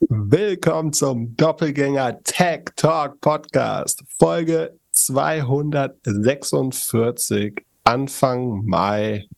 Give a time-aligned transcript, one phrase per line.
[0.00, 9.28] Willkommen zum Doppelgänger Tech Talk Podcast, Folge 246, Anfang Mai.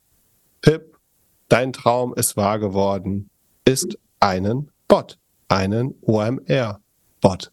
[0.62, 0.96] Pip,
[1.48, 3.28] dein Traum ist wahr geworden,
[3.66, 7.52] ist einen Bot, einen OMR-Bot.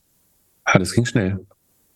[0.63, 1.45] Ah, das ging schnell.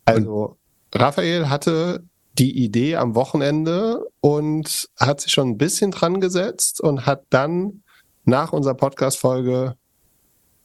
[0.05, 0.57] Also,
[0.93, 2.03] Raphael hatte
[2.37, 7.83] die Idee am Wochenende und hat sich schon ein bisschen dran gesetzt und hat dann
[8.25, 9.77] nach unserer Podcast-Folge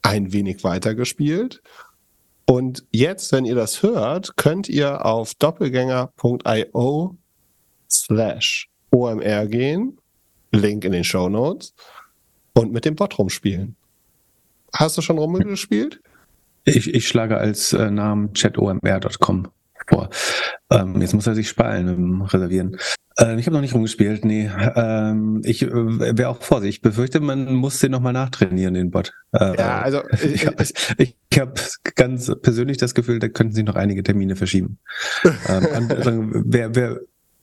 [0.03, 1.63] ein wenig weitergespielt.
[2.45, 7.17] Und jetzt, wenn ihr das hört, könnt ihr auf doppelgänger.io
[7.91, 9.99] slash OMR gehen,
[10.51, 11.75] Link in den Show Notes,
[12.55, 13.77] und mit dem Bot rumspielen.
[14.75, 16.01] Hast du schon rumgespielt?
[16.65, 19.49] Ich, ich schlage als äh, Namen chatomr.com
[19.89, 20.11] vor.
[20.71, 22.77] Ähm, jetzt muss er sich spalten reservieren.
[23.19, 24.51] Äh, ich habe noch nicht rumgespielt, nee.
[24.75, 26.77] Ähm, ich äh, wäre auch vorsichtig.
[26.77, 29.13] Ich befürchte, man muss den nochmal nachtrainieren, den Bot.
[29.33, 30.47] Äh, ja, also ich,
[30.99, 31.55] ich, ich habe
[31.95, 34.79] ganz persönlich das Gefühl, da könnten sich noch einige Termine verschieben.
[35.49, 37.01] ähm, also, wer, wer,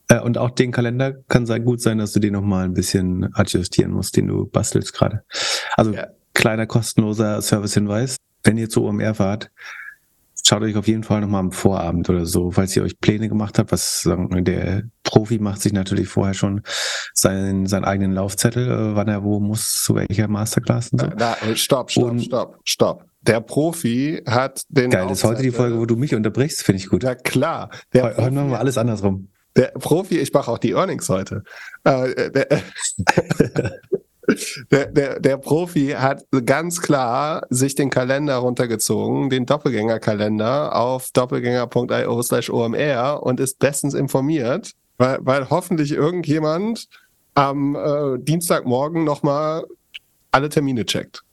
[0.09, 3.33] äh, und auch den Kalender kann sein, gut sein, dass du den nochmal ein bisschen
[3.33, 5.23] adjustieren musst, den du bastelst gerade.
[5.76, 6.08] Also ja.
[6.33, 8.17] kleiner kostenloser Servicehinweis.
[8.44, 9.52] Wenn ihr zu OMR fahrt,
[10.45, 13.59] schaut euch auf jeden Fall nochmal am Vorabend oder so, falls ihr euch Pläne gemacht
[13.59, 16.62] habt, was der Profi macht sich natürlich vorher schon
[17.14, 21.08] seinen, seinen eigenen Laufzettel, äh, wann er wo muss, zu welcher Masterclass und so.
[21.08, 23.06] Na, na, stopp, stopp, und, stopp, stopp.
[23.22, 24.92] Der Profi hat den.
[24.92, 27.04] Geil, das ist heute die Folge, wo du mich unterbrichst, finde ich gut.
[27.04, 27.70] Ja, klar.
[27.94, 29.30] Der heute Profi, machen wir alles andersrum.
[29.56, 31.44] Der Profi, ich mache auch die Earnings heute.
[31.84, 32.48] Äh, der,
[34.72, 42.22] der, der, der Profi hat ganz klar sich den Kalender runtergezogen, den Doppelgängerkalender auf doppelgänger.io
[42.22, 46.88] slash omr und ist bestens informiert, weil, weil hoffentlich irgendjemand
[47.36, 49.64] am äh, Dienstagmorgen nochmal
[50.32, 51.23] alle Termine checkt.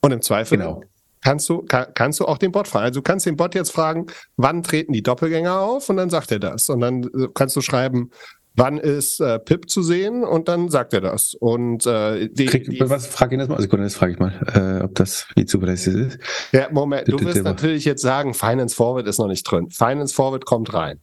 [0.00, 0.82] Und im Zweifel genau.
[1.22, 2.86] kannst, du, kann, kannst du auch den Bot fragen.
[2.86, 6.32] Also du kannst den Bot jetzt fragen, wann treten die Doppelgänger auf und dann sagt
[6.32, 6.68] er das.
[6.68, 8.10] Und dann äh, kannst du schreiben,
[8.54, 11.34] wann ist äh, Pip zu sehen und dann sagt er das.
[11.34, 14.32] Und äh, die, Krieg, die, was frag ihn das mal, Sekunde, das frage ich mal,
[14.54, 16.18] äh, ob das wie zuverlässig ist.
[16.52, 19.70] Ja, Moment, du wirst natürlich jetzt sagen, Finance Forward ist noch nicht drin.
[19.70, 21.00] Finance Forward kommt rein.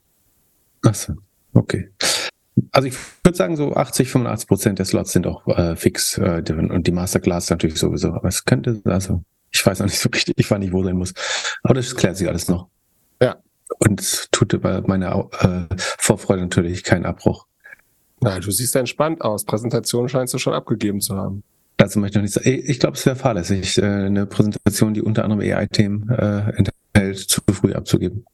[0.84, 1.14] Achso,
[1.54, 1.90] okay.
[2.72, 6.44] Also ich würde sagen, so 80, 85 Prozent der Slots sind auch äh, fix äh,
[6.48, 8.14] und die Masterclass natürlich sowieso.
[8.14, 10.98] Aber es könnte, also ich weiß noch nicht so richtig, ich weiß nicht, wo sein
[10.98, 11.14] muss.
[11.64, 12.70] Aber das klärt sich alles noch.
[13.80, 17.46] Und es tut bei meiner äh, Vorfreude natürlich keinen Abbruch.
[18.22, 19.46] Na, du siehst entspannt aus.
[19.46, 21.44] Präsentation scheinst du schon abgegeben zu haben.
[21.78, 22.64] Dazu möchte ich noch nicht sagen.
[22.66, 27.42] Ich glaube, es wäre fahrlässig, äh, eine Präsentation, die unter anderem AI-Themen äh, enthält, zu
[27.52, 28.26] früh abzugeben.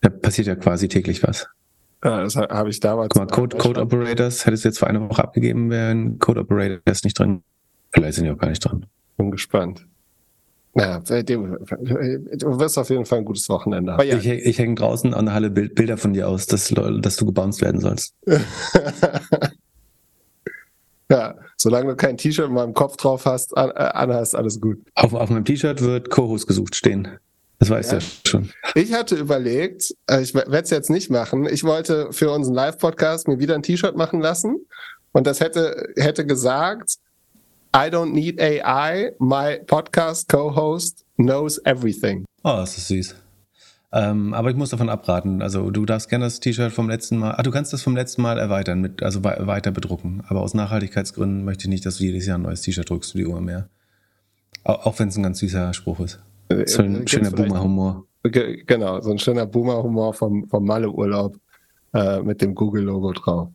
[0.00, 1.48] Da passiert ja quasi täglich was.
[2.04, 3.08] Ja, das habe ich damals.
[3.08, 7.02] Guck mal, Code, Code Operators hättest du jetzt vor einer Woche abgegeben, wären Code Operators
[7.02, 7.42] nicht drin.
[7.90, 8.86] Vielleicht sind die auch gar nicht drin.
[9.16, 9.84] Bin gespannt.
[10.78, 14.08] Ja, du wirst auf jeden Fall ein gutes Wochenende haben.
[14.08, 17.26] Ich, ich hänge draußen an der Halle Bild, Bilder von dir aus, dass, dass du
[17.26, 18.14] gebounced werden sollst.
[21.10, 24.78] ja, solange du kein T-Shirt in meinem Kopf drauf hast, an, äh, anhast, alles gut.
[24.94, 27.08] Auf, auf meinem T-Shirt wird Co-Host gesucht stehen.
[27.58, 27.98] Das weißt ja.
[27.98, 28.50] du schon.
[28.76, 33.26] Ich hatte überlegt, äh, ich werde es jetzt nicht machen, ich wollte für unseren Live-Podcast
[33.26, 34.64] mir wieder ein T-Shirt machen lassen.
[35.10, 36.98] Und das hätte, hätte gesagt,
[37.74, 39.12] I don't need AI.
[39.18, 42.24] My podcast co-host knows everything.
[42.42, 43.14] Oh, das ist süß.
[43.92, 45.42] Ähm, aber ich muss davon abraten.
[45.42, 48.22] Also du darfst gerne das T-Shirt vom letzten Mal, ah, du kannst das vom letzten
[48.22, 50.22] Mal erweitern, mit, also weiter bedrucken.
[50.28, 53.18] Aber aus Nachhaltigkeitsgründen möchte ich nicht, dass du jedes Jahr ein neues T-Shirt druckst für
[53.18, 53.68] die UMR.
[54.64, 56.20] Auch, auch wenn es ein ganz süßer Spruch ist.
[56.48, 58.04] Äh, so ein äh, schöner Boomer-Humor.
[58.22, 61.36] Genau, so ein schöner Boomer-Humor vom, vom Malle-Urlaub
[61.94, 63.48] äh, mit dem Google-Logo drauf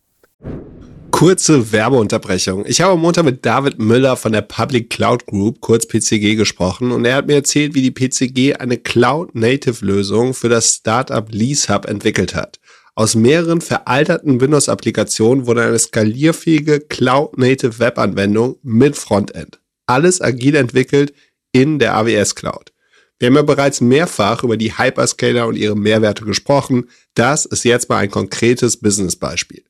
[1.13, 2.65] kurze Werbeunterbrechung.
[2.65, 6.91] Ich habe am Montag mit David Müller von der Public Cloud Group, kurz PCG, gesprochen
[6.91, 12.33] und er hat mir erzählt, wie die PCG eine Cloud-Native-Lösung für das Startup LeaseHub entwickelt
[12.33, 12.59] hat.
[12.95, 19.59] Aus mehreren veralterten Windows-Applikationen wurde eine skalierfähige Cloud-Native Web-Anwendung mit Frontend.
[19.85, 21.13] Alles agil entwickelt
[21.51, 22.73] in der AWS Cloud.
[23.19, 26.89] Wir haben ja bereits mehrfach über die Hyperscaler und ihre Mehrwerte gesprochen.
[27.13, 29.63] Das ist jetzt mal ein konkretes Business-Beispiel.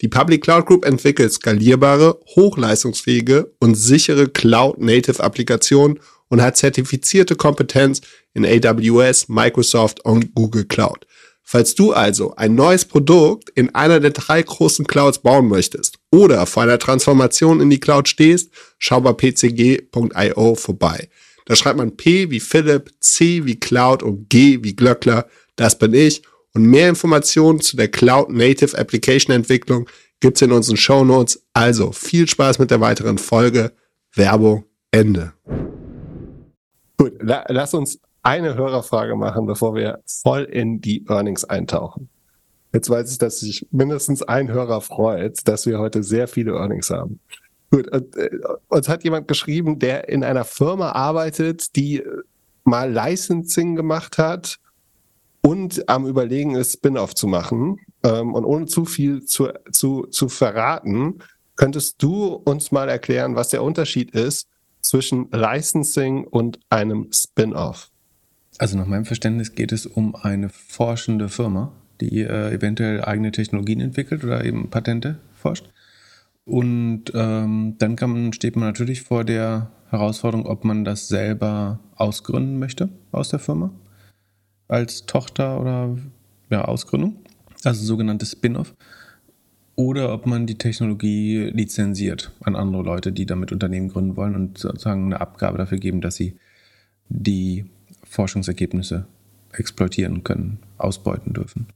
[0.00, 8.00] Die Public Cloud Group entwickelt skalierbare, hochleistungsfähige und sichere Cloud-Native-Applikationen und hat zertifizierte Kompetenz
[8.32, 11.06] in AWS, Microsoft und Google Cloud.
[11.42, 16.46] Falls du also ein neues Produkt in einer der drei großen Clouds bauen möchtest oder
[16.46, 21.08] vor einer Transformation in die Cloud stehst, schau bei pcg.io vorbei.
[21.46, 25.26] Da schreibt man P wie Philipp, C wie Cloud und G wie Glöckler.
[25.56, 26.22] Das bin ich
[26.54, 29.88] und mehr Informationen zu der Cloud Native Application Entwicklung
[30.20, 31.44] gibt's in unseren Show Notes.
[31.52, 33.72] Also viel Spaß mit der weiteren Folge.
[34.14, 35.32] Werbung Ende.
[36.96, 42.08] Gut, la lass uns eine Hörerfrage machen, bevor wir voll in die Earnings eintauchen.
[42.72, 46.90] Jetzt weiß ich, dass sich mindestens ein Hörer freut, dass wir heute sehr viele Earnings
[46.90, 47.20] haben.
[47.70, 48.30] Gut, und, äh,
[48.68, 52.02] uns hat jemand geschrieben, der in einer Firma arbeitet, die
[52.64, 54.59] mal Licensing gemacht hat
[55.42, 57.78] und am Überlegen ist, Spin-off zu machen.
[58.02, 61.18] Ähm, und ohne zu viel zu, zu, zu verraten,
[61.56, 64.48] könntest du uns mal erklären, was der Unterschied ist
[64.82, 67.90] zwischen Licensing und einem Spin-off?
[68.58, 73.80] Also nach meinem Verständnis geht es um eine forschende Firma, die äh, eventuell eigene Technologien
[73.80, 75.66] entwickelt oder eben Patente forscht.
[76.44, 82.58] Und ähm, dann man, steht man natürlich vor der Herausforderung, ob man das selber ausgründen
[82.58, 83.72] möchte aus der Firma
[84.70, 85.96] als Tochter oder
[86.48, 87.16] ja, Ausgründung,
[87.64, 88.74] also sogenanntes Spin-off,
[89.76, 94.58] oder ob man die Technologie lizenziert an andere Leute, die damit Unternehmen gründen wollen und
[94.58, 96.36] sozusagen eine Abgabe dafür geben, dass sie
[97.08, 97.64] die
[98.04, 99.06] Forschungsergebnisse
[99.52, 101.66] exploitieren können, ausbeuten dürfen.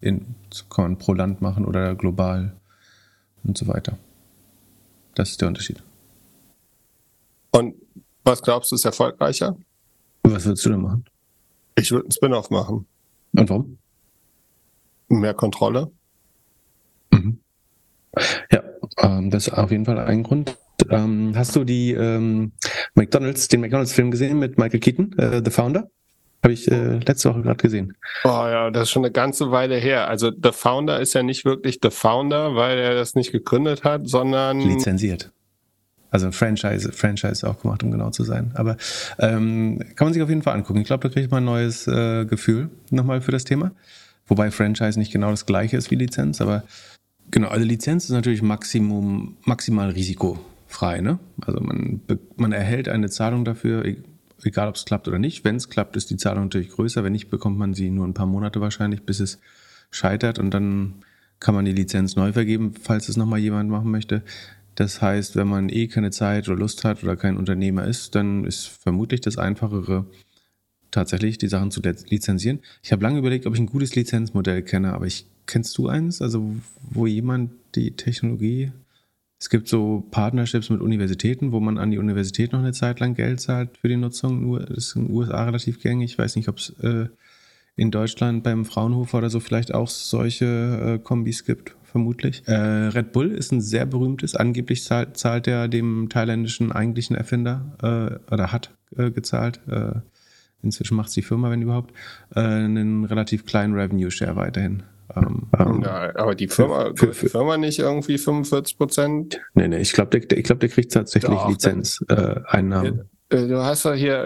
[0.00, 0.34] In,
[0.68, 2.54] kann man pro Land machen oder global
[3.44, 3.96] und so weiter.
[5.14, 5.82] Das ist der Unterschied.
[7.52, 7.74] Und
[8.24, 9.56] was glaubst du ist erfolgreicher?
[10.24, 11.04] Was würdest du denn machen?
[11.76, 12.86] Ich würde einen Spin-off machen.
[13.36, 13.78] Und warum?
[15.08, 15.90] Mehr Kontrolle.
[17.10, 17.38] Mhm.
[18.50, 18.62] Ja,
[18.98, 20.56] ähm, das ist auf jeden Fall ein Grund.
[20.90, 22.52] Ähm, hast du die ähm,
[22.94, 25.90] McDonalds, den McDonalds-Film gesehen mit Michael Keaton, äh, The Founder?
[26.42, 27.96] Habe ich äh, letzte Woche gerade gesehen.
[28.24, 30.08] Oh ja, das ist schon eine ganze Weile her.
[30.08, 34.06] Also The Founder ist ja nicht wirklich The Founder, weil er das nicht gegründet hat,
[34.08, 35.32] sondern lizenziert.
[36.14, 38.52] Also Franchise, Franchise auch gemacht, um genau zu sein.
[38.54, 38.76] Aber
[39.18, 40.78] ähm, kann man sich auf jeden Fall angucken.
[40.78, 43.72] Ich glaube, da kriegt man ein neues äh, Gefühl nochmal für das Thema.
[44.28, 46.62] Wobei Franchise nicht genau das gleiche ist wie Lizenz, aber
[47.32, 51.00] genau, also Lizenz ist natürlich Maximum, maximal risikofrei.
[51.00, 51.18] Ne?
[51.44, 52.00] Also man,
[52.36, 53.96] man erhält eine Zahlung dafür, e-,
[54.44, 55.42] egal ob es klappt oder nicht.
[55.42, 57.02] Wenn es klappt, ist die Zahlung natürlich größer.
[57.02, 59.40] Wenn nicht, bekommt man sie nur ein paar Monate wahrscheinlich, bis es
[59.90, 60.94] scheitert und dann
[61.40, 64.22] kann man die Lizenz neu vergeben, falls es nochmal jemand machen möchte.
[64.74, 68.44] Das heißt, wenn man eh keine Zeit oder Lust hat oder kein Unternehmer ist, dann
[68.44, 70.06] ist vermutlich das Einfachere,
[70.90, 72.60] tatsächlich die Sachen zu lizenzieren.
[72.82, 76.22] Ich habe lange überlegt, ob ich ein gutes Lizenzmodell kenne, aber ich kennst du eins,
[76.22, 78.72] also wo jemand die Technologie
[79.44, 83.14] es gibt so Partnerships mit Universitäten, wo man an die Universität noch eine Zeit lang
[83.14, 84.58] Geld zahlt für die Nutzung.
[84.58, 86.12] Das ist in den USA relativ gängig.
[86.12, 87.08] Ich weiß nicht, ob es äh,
[87.76, 92.42] in Deutschland beim Fraunhofer oder so vielleicht auch solche äh, Kombis gibt vermutlich.
[92.48, 94.34] Äh, Red Bull ist ein sehr berühmtes.
[94.34, 99.60] Angeblich zahlt, zahlt er dem thailändischen eigentlichen Erfinder äh, oder hat äh, gezahlt.
[99.70, 100.00] Äh,
[100.60, 101.94] inzwischen macht es die Firma, wenn überhaupt,
[102.34, 104.82] äh, einen relativ kleinen Revenue Share weiterhin.
[105.14, 109.40] Ähm, ähm, ja, aber die Firma, für, für, die Firma nicht irgendwie 45 Prozent?
[109.54, 113.08] Nee, nee, ich glaube, der, ich glaub, der kriegt tatsächlich Lizenzeinnahmen.
[113.34, 114.16] Äh, äh, du hast ja hier,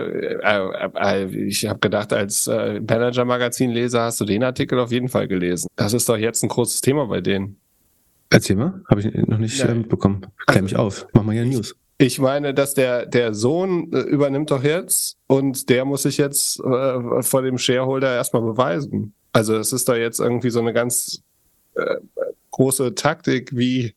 [0.42, 5.28] äh, äh, ich habe gedacht, als äh, Manager-Magazin-Leser hast du den Artikel auf jeden Fall
[5.28, 5.68] gelesen.
[5.76, 7.56] Das ist doch jetzt ein großes Thema bei denen.
[8.30, 9.72] Erzähl mal, habe ich noch nicht ja.
[9.74, 10.26] mitbekommen.
[10.46, 11.74] Klär mich auf, mach mal hier News.
[12.00, 16.60] Ich meine, dass der, der Sohn äh, übernimmt doch jetzt und der muss sich jetzt
[16.60, 19.14] äh, vor dem Shareholder erstmal beweisen.
[19.32, 21.22] Also es ist da jetzt irgendwie so eine ganz
[21.74, 21.96] äh,
[22.52, 23.94] große Taktik, wie,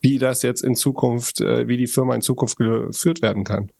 [0.00, 3.70] wie das jetzt in Zukunft, äh, wie die Firma in Zukunft geführt werden kann.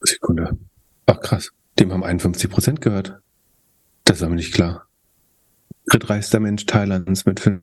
[0.00, 0.58] Sekunde.
[1.06, 1.50] Ach krass.
[1.78, 3.20] Dem haben 51 Prozent gehört.
[4.04, 4.86] Das war mir nicht klar.
[5.86, 7.62] Drittreichster Mensch Thailands mit 5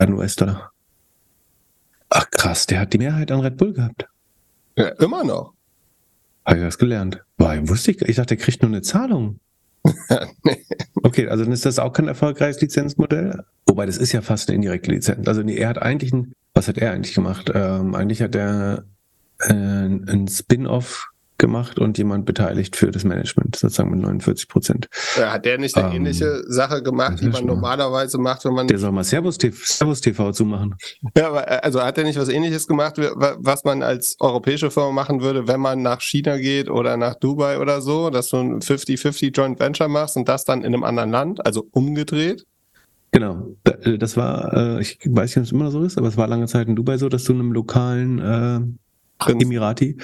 [0.00, 0.72] US-Dollar.
[2.10, 4.06] Ach krass, der hat die Mehrheit an Red Bull gehabt.
[4.76, 5.52] Ja, immer noch.
[6.44, 7.22] Habe ich was gelernt.
[7.36, 9.40] War, wusste ich, ich dachte, der kriegt nur eine Zahlung.
[11.02, 13.44] Okay, also dann ist das auch kein erfolgreiches Lizenzmodell.
[13.66, 15.28] Wobei das ist ja fast eine indirekte Lizenz.
[15.28, 17.50] Also nee, er hat eigentlich ein, was hat er eigentlich gemacht?
[17.54, 18.84] Ähm, eigentlich hat er
[19.38, 21.08] äh, ein Spin-off
[21.38, 24.88] gemacht und jemand beteiligt für das Management, sozusagen mit 49 Prozent.
[25.16, 28.66] hat der nicht eine ähm, ähnliche Sache gemacht, die man normalerweise macht, wenn man.
[28.66, 30.74] Der soll mal Servus TV, Servus TV zumachen.
[31.16, 34.90] Ja, aber äh, also hat er nicht was ähnliches gemacht, was man als europäische Firma
[34.90, 38.60] machen würde, wenn man nach China geht oder nach Dubai oder so, dass du ein
[38.60, 42.44] 50-50 Joint Venture machst und das dann in einem anderen Land, also umgedreht?
[43.12, 46.08] Genau, äh, das war, äh, ich weiß nicht, ob es immer noch so ist, aber
[46.08, 48.78] es war lange Zeit in Dubai so, dass du einem lokalen
[49.18, 49.42] Prinz.
[49.42, 49.98] Emirati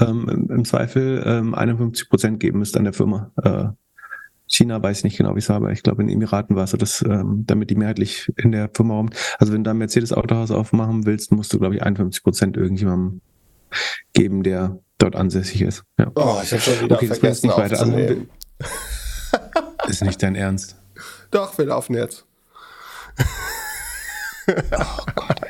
[0.00, 3.30] ähm, im, Zweifel ähm, 51 Prozent geben müsste an der Firma.
[3.42, 3.68] Äh,
[4.46, 6.64] China weiß ich nicht genau, wie es war, aber ich glaube, in den Emiraten war
[6.64, 9.10] es so, dass ähm, damit die mehrheitlich in der Firma rum.
[9.38, 13.20] Also wenn du ein Mercedes-Autohaus aufmachen willst, musst du, glaube ich, 51 Prozent irgendjemandem
[14.14, 15.84] geben, der dort ansässig ist.
[15.98, 16.10] Ja.
[16.14, 17.80] Oh, ich habe schon wieder okay, vergessen nicht weiter.
[17.80, 18.26] Also,
[19.88, 20.76] ist nicht dein Ernst.
[21.30, 22.26] Doch, wir laufen jetzt.
[24.48, 25.40] oh Gott,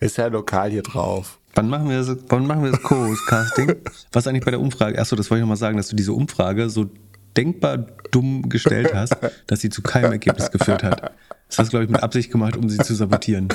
[0.00, 1.38] Ist ja lokal hier drauf.
[1.54, 3.76] Wann machen wir das, wann machen wir das Co-Casting?
[4.12, 4.98] Was eigentlich bei der Umfrage?
[4.98, 6.90] Achso, das wollte ich nochmal sagen, dass du diese Umfrage so
[7.36, 7.78] denkbar
[8.10, 9.16] dumm gestellt hast,
[9.46, 11.12] dass sie zu keinem Ergebnis geführt hat.
[11.48, 13.48] Das hast du, glaube ich, mit Absicht gemacht, um sie zu sabotieren.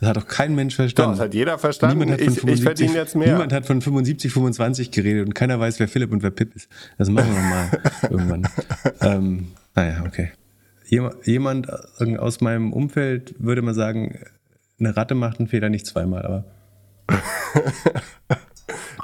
[0.00, 1.12] Das hat doch kein Mensch verstanden.
[1.12, 1.98] Doch, das hat jeder verstanden.
[1.98, 3.32] Niemand hat von ich, 75, ich jetzt mehr.
[3.32, 6.68] Niemand hat von 75, 25 geredet und keiner weiß, wer Philipp und wer Pip ist.
[6.96, 7.70] Das machen wir mal
[8.10, 8.48] irgendwann.
[9.00, 10.32] Ähm, naja, okay.
[10.86, 11.68] Jemand
[12.18, 14.18] aus meinem Umfeld würde mal sagen,
[14.78, 16.44] eine Ratte macht einen Fehler nicht zweimal, aber.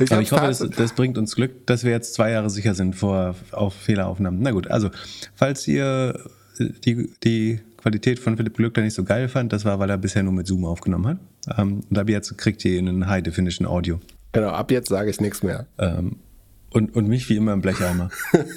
[0.00, 2.74] ich aber ich hoffe, das, das, bringt uns Glück, dass wir jetzt zwei Jahre sicher
[2.74, 4.40] sind vor auf Fehleraufnahmen.
[4.42, 4.90] Na gut, also,
[5.34, 6.18] falls ihr
[6.58, 10.22] die, die Qualität von Philipp Glückler nicht so geil fand, das war, weil er bisher
[10.22, 11.58] nur mit Zoom aufgenommen hat.
[11.58, 14.00] Ähm, und ab jetzt kriegt ihr einen High Definition Audio.
[14.32, 15.66] Genau, ab jetzt sage ich nichts mehr.
[15.78, 16.16] Ähm,
[16.70, 18.10] und, und mich wie immer im Blecheimer.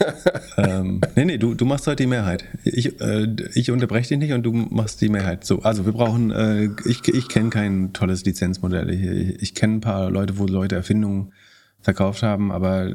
[0.58, 2.46] ähm, nee, nee, du, du machst heute die Mehrheit.
[2.64, 5.46] Ich, äh, ich unterbreche dich nicht und du machst die Mehrheit.
[5.46, 8.90] So, also wir brauchen, äh, ich, ich kenne kein tolles Lizenzmodell.
[8.92, 11.34] Ich, ich kenne ein paar Leute, wo Leute Erfindungen
[11.82, 12.94] verkauft haben, aber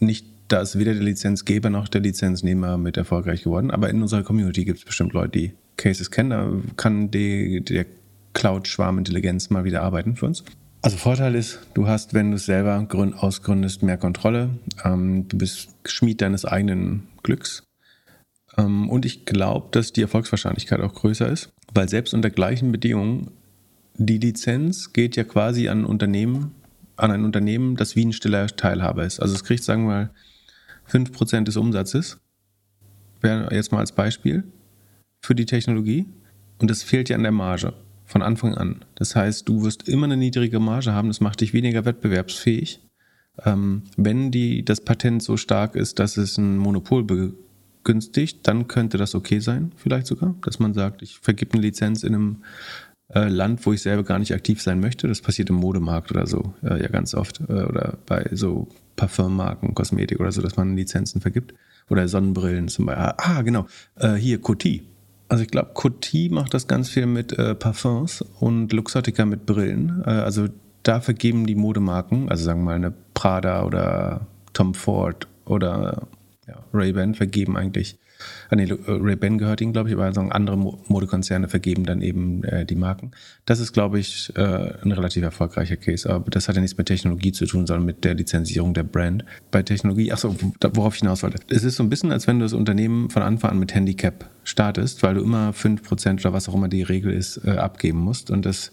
[0.00, 3.70] nicht, da ist weder der Lizenzgeber noch der Lizenznehmer mit erfolgreich geworden.
[3.70, 6.30] Aber in unserer Community gibt es bestimmt Leute, die Cases kennen.
[6.30, 7.86] Da kann die, der
[8.32, 10.44] Cloud-Schwarmintelligenz mal wieder arbeiten für uns.
[10.84, 12.86] Also Vorteil ist, du hast, wenn du es selber
[13.16, 14.50] ausgründest, mehr Kontrolle.
[14.84, 17.62] Ähm, du bist Schmied deines eigenen Glücks.
[18.58, 23.30] Ähm, und ich glaube, dass die Erfolgswahrscheinlichkeit auch größer ist, weil selbst unter gleichen Bedingungen
[23.94, 26.54] die Lizenz geht ja quasi an ein Unternehmen,
[26.96, 29.20] an ein Unternehmen, das wie ein stiller Teilhaber ist.
[29.20, 30.10] Also es kriegt, sagen wir mal,
[30.90, 32.18] 5% des Umsatzes.
[33.22, 34.44] Wäre jetzt mal als Beispiel
[35.24, 36.04] für die Technologie.
[36.58, 37.72] Und das fehlt ja an der Marge
[38.04, 38.84] von Anfang an.
[38.94, 42.80] Das heißt, du wirst immer eine niedrige Marge haben, das macht dich weniger wettbewerbsfähig.
[43.44, 48.98] Ähm, wenn die, das Patent so stark ist, dass es ein Monopol begünstigt, dann könnte
[48.98, 52.36] das okay sein, vielleicht sogar, dass man sagt, ich vergib eine Lizenz in einem
[53.12, 55.08] äh, Land, wo ich selber gar nicht aktiv sein möchte.
[55.08, 57.40] Das passiert im Modemarkt oder so, äh, ja ganz oft.
[57.48, 61.54] Äh, oder bei so Parfummarken, Kosmetik oder so, dass man Lizenzen vergibt.
[61.90, 63.14] Oder Sonnenbrillen zum Beispiel.
[63.18, 63.66] Ah, genau.
[63.96, 64.84] Äh, hier, Coty
[65.28, 70.02] also ich glaube, Coty macht das ganz viel mit äh, Parfums und Luxottica mit Brillen.
[70.06, 70.48] Äh, also
[70.82, 76.06] da vergeben die Modemarken, also sagen wir mal eine Prada oder Tom Ford oder
[76.46, 77.98] ja, Ray-Ban vergeben eigentlich,
[78.50, 82.44] ah, nee, äh, Ray-Ban gehört ihnen, glaube ich, aber sagen andere Modekonzerne vergeben dann eben
[82.44, 83.12] äh, die Marken.
[83.46, 86.86] Das ist, glaube ich, äh, ein relativ erfolgreicher Case, aber das hat ja nichts mit
[86.86, 89.24] Technologie zu tun, sondern mit der Lizenzierung der Brand.
[89.50, 90.34] Bei Technologie, achso,
[90.72, 91.38] worauf ich hinaus wollte.
[91.48, 94.30] Es ist so ein bisschen, als wenn du das Unternehmen von Anfang an mit Handicap
[94.44, 98.30] startest, weil du immer 5% oder was auch immer die Regel ist, äh, abgeben musst
[98.30, 98.72] und das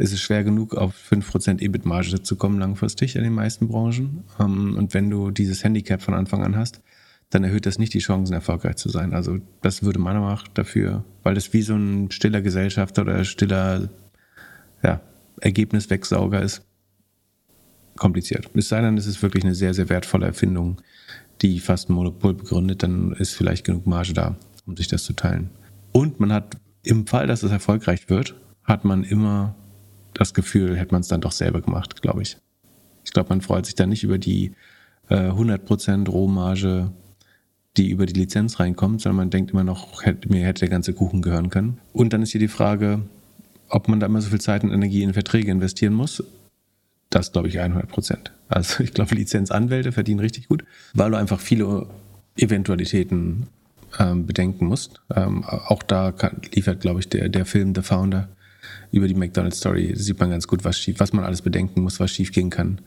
[0.00, 4.24] ist es schwer genug, auf 5% EBIT-Marge zu kommen langfristig in den meisten Branchen.
[4.40, 6.80] Ähm, und wenn du dieses Handicap von Anfang an hast,
[7.30, 9.14] dann erhöht das nicht die Chancen, erfolgreich zu sein.
[9.14, 13.24] Also das würde meiner Meinung nach dafür, weil das wie so ein stiller Gesellschafter oder
[13.24, 13.88] stiller
[14.82, 15.00] ja,
[15.40, 16.62] Ergebniswegsauger ist,
[17.96, 18.50] kompliziert.
[18.54, 20.80] Es sei denn, es ist wirklich eine sehr, sehr wertvolle Erfindung,
[21.42, 25.12] die fast ein Monopol begründet, dann ist vielleicht genug Marge da, um sich das zu
[25.12, 25.50] teilen.
[25.92, 28.34] Und man hat im Fall, dass es erfolgreich wird,
[28.64, 29.54] hat man immer
[30.14, 32.38] das Gefühl, hätte man es dann doch selber gemacht, glaube ich.
[33.04, 34.54] Ich glaube, man freut sich dann nicht über die
[35.08, 36.92] äh, 100% Rohmarge
[37.76, 41.22] die über die Lizenz reinkommt, sondern man denkt immer noch, mir hätte der ganze Kuchen
[41.22, 41.78] gehören können.
[41.92, 43.02] Und dann ist hier die Frage,
[43.68, 46.22] ob man da immer so viel Zeit und Energie in Verträge investieren muss.
[47.10, 48.32] Das glaube ich 100 Prozent.
[48.48, 51.86] Also ich glaube, Lizenzanwälte verdienen richtig gut, weil du einfach viele
[52.36, 53.46] Eventualitäten
[53.98, 55.00] ähm, bedenken musst.
[55.14, 58.28] Ähm, auch da kann, liefert, glaube ich, der, der Film The Founder
[58.92, 62.00] über die McDonald's Story, sieht man ganz gut, was schief, was man alles bedenken muss,
[62.00, 62.80] was schief gehen kann.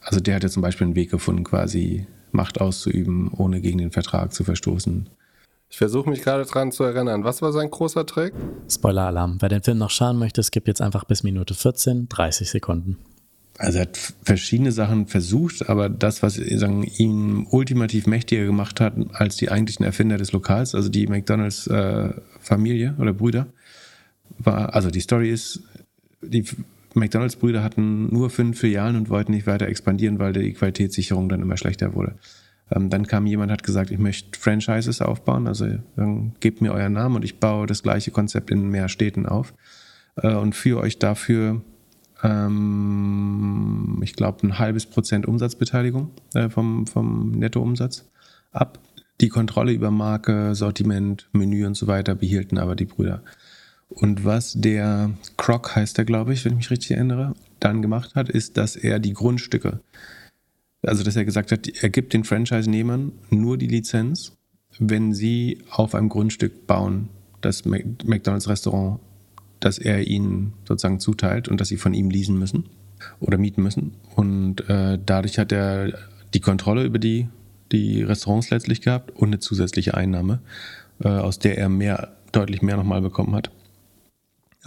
[0.00, 2.06] Also der hat ja zum Beispiel einen Weg gefunden, quasi
[2.36, 5.08] Macht auszuüben, ohne gegen den Vertrag zu verstoßen.
[5.68, 7.24] Ich versuche mich gerade dran zu erinnern.
[7.24, 8.32] Was war sein großer Trick?
[8.70, 9.38] Spoiler-Alarm.
[9.40, 12.98] Wer den Film noch schauen möchte, skippt jetzt einfach bis Minute 14, 30 Sekunden.
[13.58, 18.94] Also er hat verschiedene Sachen versucht, aber das, was sagen, ihn ultimativ mächtiger gemacht hat
[19.14, 23.46] als die eigentlichen Erfinder des Lokals, also die McDonalds-Familie äh, oder Brüder,
[24.38, 25.62] war, also die Story ist,
[26.20, 26.44] die
[27.00, 31.56] McDonalds-Brüder hatten nur fünf Filialen und wollten nicht weiter expandieren, weil die Qualitätssicherung dann immer
[31.56, 32.16] schlechter wurde.
[32.70, 36.94] Ähm, dann kam jemand, hat gesagt, ich möchte Franchises aufbauen, also dann gebt mir euren
[36.94, 39.54] Namen und ich baue das gleiche Konzept in mehr Städten auf
[40.16, 41.62] äh, und führe euch dafür,
[42.22, 48.08] ähm, ich glaube, ein halbes Prozent Umsatzbeteiligung äh, vom, vom Nettoumsatz
[48.52, 48.80] ab.
[49.20, 53.22] Die Kontrolle über Marke, Sortiment, Menü und so weiter behielten aber die Brüder.
[53.88, 58.14] Und was der Croc heißt er, glaube ich, wenn ich mich richtig erinnere, dann gemacht
[58.14, 59.80] hat, ist, dass er die Grundstücke,
[60.82, 64.32] also dass er gesagt hat, er gibt den Franchise-Nehmern nur die Lizenz,
[64.78, 67.08] wenn sie auf einem Grundstück bauen,
[67.40, 69.00] das McDonalds-Restaurant
[69.60, 72.64] dass er ihnen sozusagen zuteilt und dass sie von ihm leasen müssen
[73.20, 73.94] oder mieten müssen.
[74.14, 75.92] Und äh, dadurch hat er
[76.34, 77.28] die Kontrolle über die,
[77.72, 80.40] die Restaurants letztlich gehabt und eine zusätzliche Einnahme,
[81.02, 83.50] äh, aus der er mehr, deutlich mehr nochmal bekommen hat,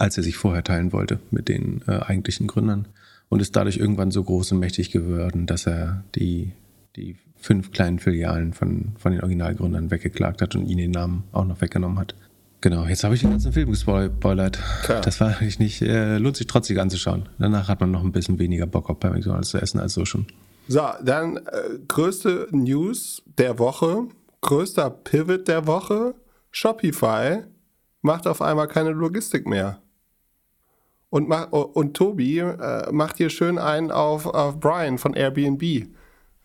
[0.00, 2.88] als er sich vorher teilen wollte mit den äh, eigentlichen Gründern.
[3.28, 6.52] Und ist dadurch irgendwann so groß und mächtig geworden, dass er die,
[6.96, 11.44] die fünf kleinen Filialen von, von den Originalgründern weggeklagt hat und ihnen den Namen auch
[11.44, 12.14] noch weggenommen hat.
[12.60, 14.58] Genau, jetzt habe ich den ganzen Film gespoilert.
[14.82, 15.00] Klar.
[15.02, 17.28] Das war eigentlich nicht, äh, lohnt sich trotzdem anzuschauen.
[17.38, 20.04] Danach hat man noch ein bisschen weniger Bock auf bei McDonalds zu essen als so
[20.04, 20.26] schon.
[20.66, 24.08] So, dann äh, größte News der Woche,
[24.40, 26.14] größter Pivot der Woche.
[26.50, 27.42] Shopify
[28.02, 29.80] macht auf einmal keine Logistik mehr.
[31.10, 35.62] Und, mach, und Tobi äh, macht hier schön einen auf, auf Brian von Airbnb.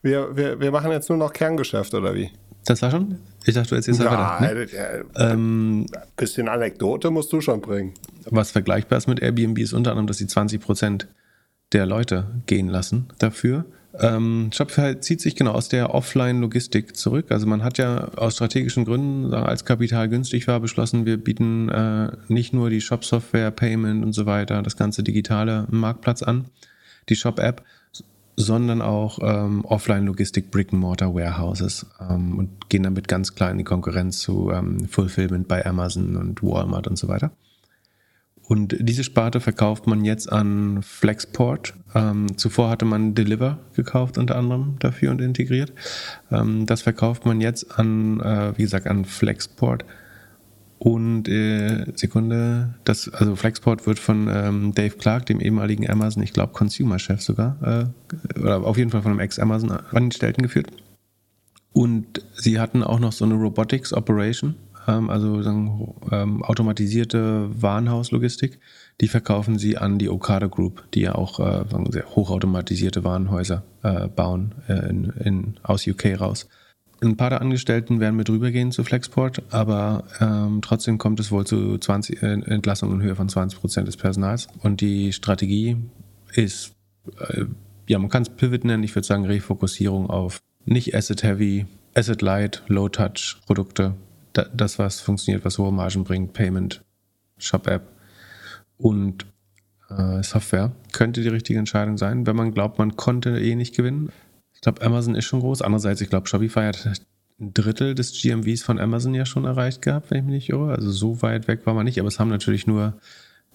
[0.01, 2.31] Wir, wir, wir machen jetzt nur noch Kerngeschäft, oder wie?
[2.65, 3.19] Das war schon?
[3.45, 4.53] Ich dachte, du erzählst ja, weiter.
[4.53, 4.67] Ne?
[5.15, 5.85] Ja, ähm,
[6.17, 7.93] bisschen Anekdote musst du schon bringen.
[8.25, 11.07] Was vergleichbar ist mit Airbnb ist unter anderem, dass sie 20 Prozent
[11.71, 13.65] der Leute gehen lassen dafür.
[13.99, 17.31] Ähm, Shopify zieht sich genau aus der Offline-Logistik zurück.
[17.31, 22.11] Also man hat ja aus strategischen Gründen, als Kapital günstig war, beschlossen, wir bieten äh,
[22.27, 26.45] nicht nur die Shop-Software, Payment und so weiter, das ganze digitale Marktplatz an,
[27.09, 27.63] die Shop-App,
[28.35, 34.51] sondern auch ähm, Offline-Logistik, Brick-and-Mortar-Warehouses ähm, und gehen damit ganz klar in die Konkurrenz zu
[34.51, 37.31] ähm, Fulfillment bei Amazon und Walmart und so weiter.
[38.47, 41.73] Und diese Sparte verkauft man jetzt an Flexport.
[41.95, 45.73] Ähm, zuvor hatte man Deliver gekauft unter anderem dafür und integriert.
[46.31, 49.83] Ähm, das verkauft man jetzt an, äh, wie gesagt, an Flexport.
[50.77, 56.33] Und äh, Sekunde, das, also Flexport wird von ähm, Dave Clark, dem ehemaligen Amazon, ich
[56.33, 60.67] glaube Consumer-Chef sogar, äh, oder auf jeden Fall von einem Ex-Amazon-Angestellten geführt.
[61.71, 64.55] Und sie hatten auch noch so eine Robotics Operation,
[64.91, 68.59] also sagen, ähm, automatisierte Warenhauslogistik.
[69.01, 74.07] Die verkaufen sie an die Okada Group, die ja auch äh, sehr hochautomatisierte Warenhäuser äh,
[74.07, 76.47] bauen äh, in, in, aus UK raus.
[77.01, 81.45] Ein paar der Angestellten werden mit rübergehen zu Flexport, aber ähm, trotzdem kommt es wohl
[81.45, 84.47] zu 20 äh, Entlassungen in Höhe von 20 Prozent des Personals.
[84.59, 85.77] Und die Strategie
[86.33, 86.73] ist,
[87.19, 87.45] äh,
[87.87, 93.93] ja, man kann es Pivot nennen, ich würde sagen Refokussierung auf nicht Asset-Heavy, Asset-Light, Low-Touch-Produkte.
[94.35, 96.83] Da, das, was funktioniert, was hohe Margen bringt, Payment,
[97.37, 97.87] Shop-App
[98.77, 99.25] und
[99.89, 104.11] äh, Software, könnte die richtige Entscheidung sein, wenn man glaubt, man konnte eh nicht gewinnen
[104.65, 105.61] glaube, Amazon ist schon groß.
[105.61, 106.85] Andererseits, ich glaube, Shopify hat
[107.39, 110.73] ein Drittel des GMVs von Amazon ja schon erreicht gehabt, wenn ich mich nicht irre.
[110.73, 112.95] Also so weit weg war man nicht, aber es haben natürlich nur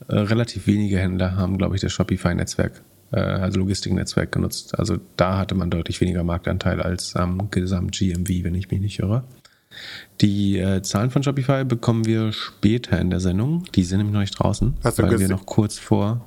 [0.09, 4.79] äh, relativ wenige Händler, haben, glaube ich, das Shopify-Netzwerk, äh, also Logistiknetzwerk genutzt.
[4.79, 8.81] Also da hatte man deutlich weniger Marktanteil als am ähm, gesamt GMV, wenn ich mich
[8.81, 9.25] nicht irre.
[10.21, 13.65] Die äh, Zahlen von Shopify bekommen wir später in der Sendung.
[13.75, 16.25] Die sind nämlich noch nicht draußen, weil wir noch kurz vor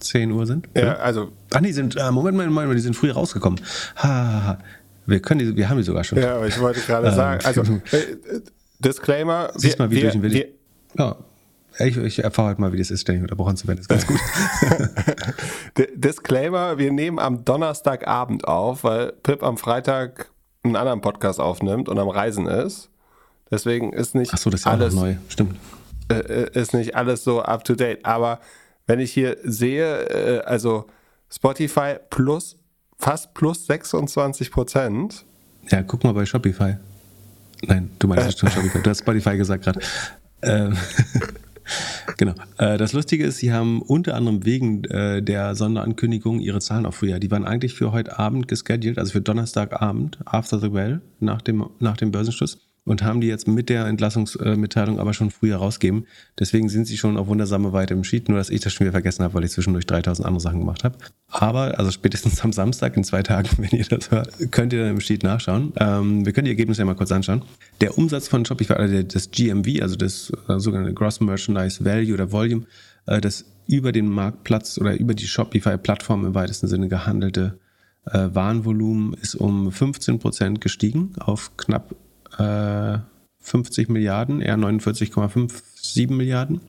[0.00, 0.68] 10 Uhr sind?
[0.74, 0.94] Ja, ja?
[0.94, 1.32] also.
[1.52, 3.60] Ach, die sind, äh, Moment mal, Moment mal, die sind früh rausgekommen.
[3.96, 4.58] Ha, ha, ha.
[5.06, 6.18] Wir können die, wir haben die sogar schon.
[6.18, 8.40] Ja, aber ich wollte gerade ähm, sagen, also, äh,
[8.78, 9.50] Disclaimer.
[9.54, 10.54] Siehst wir, mal, wie wir, durch den Willi.
[10.98, 11.16] Ja.
[11.78, 13.84] Ich, ich erfahre halt mal, wie das ist, ständig unterbrochen zu werden.
[13.88, 14.20] Das ist ganz
[15.76, 15.88] gut.
[15.96, 20.30] Disclaimer: Wir nehmen am Donnerstagabend auf, weil Pip am Freitag
[20.64, 22.90] einen anderen Podcast aufnimmt und am Reisen ist.
[23.50, 25.16] Deswegen ist nicht so, ist alles neu.
[25.28, 25.56] Stimmt.
[26.08, 28.04] Äh, äh, ist nicht alles so up to date.
[28.04, 28.40] Aber
[28.86, 30.86] wenn ich hier sehe, äh, also
[31.30, 32.56] Spotify plus
[32.98, 35.24] fast plus 26 Prozent.
[35.70, 36.76] Ja, guck mal bei Shopify.
[37.62, 38.38] Nein, du meinst äh.
[38.38, 38.82] schon Shopify.
[38.82, 39.80] Du hast Spotify gesagt gerade.
[40.46, 40.76] Ähm,
[42.16, 42.34] genau.
[42.58, 46.94] Äh, das Lustige ist, sie haben unter anderem wegen äh, der Sonderankündigung ihre Zahlen auch
[46.94, 47.18] früher.
[47.18, 51.66] Die waren eigentlich für heute Abend gescheduled, also für Donnerstagabend, after the well, nach dem,
[51.80, 56.06] nach dem Börsenschluss und haben die jetzt mit der Entlassungsmitteilung aber schon früher rausgeben.
[56.38, 58.92] Deswegen sind sie schon auf wundersame Weite im Sheet, nur dass ich das schon wieder
[58.92, 60.98] vergessen habe, weil ich zwischendurch 3000 andere Sachen gemacht habe.
[61.28, 64.90] Aber, also spätestens am Samstag in zwei Tagen, wenn ihr das hört, könnt ihr dann
[64.90, 65.72] im Sheet nachschauen.
[65.78, 67.42] Ähm, wir können die Ergebnisse ja mal kurz anschauen.
[67.80, 72.32] Der Umsatz von Shopify, also das GMV, also das äh, sogenannte Gross Merchandise Value oder
[72.32, 72.64] Volume,
[73.06, 77.58] äh, das über den Marktplatz oder über die Shopify-Plattform im weitesten Sinne gehandelte
[78.06, 81.94] äh, Warenvolumen ist um 15 Prozent gestiegen auf knapp
[82.38, 82.98] äh,
[83.40, 86.60] 50 Milliarden, eher 49,57 Milliarden.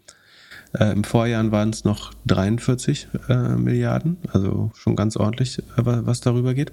[0.73, 6.21] Äh, Im Vorjahr waren es noch 43 äh, Milliarden, also schon ganz ordentlich, äh, was
[6.21, 6.71] darüber geht.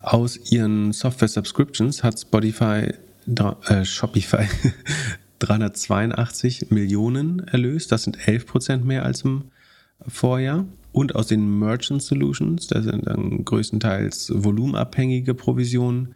[0.00, 2.92] Aus ihren Software Subscriptions hat Spotify,
[3.68, 4.48] äh, Shopify
[5.38, 7.92] 382 Millionen erlöst.
[7.92, 9.44] Das sind 11 Prozent mehr als im
[10.06, 10.66] Vorjahr.
[10.90, 16.14] Und aus den Merchant Solutions, das sind dann größtenteils volumenabhängige Provisionen,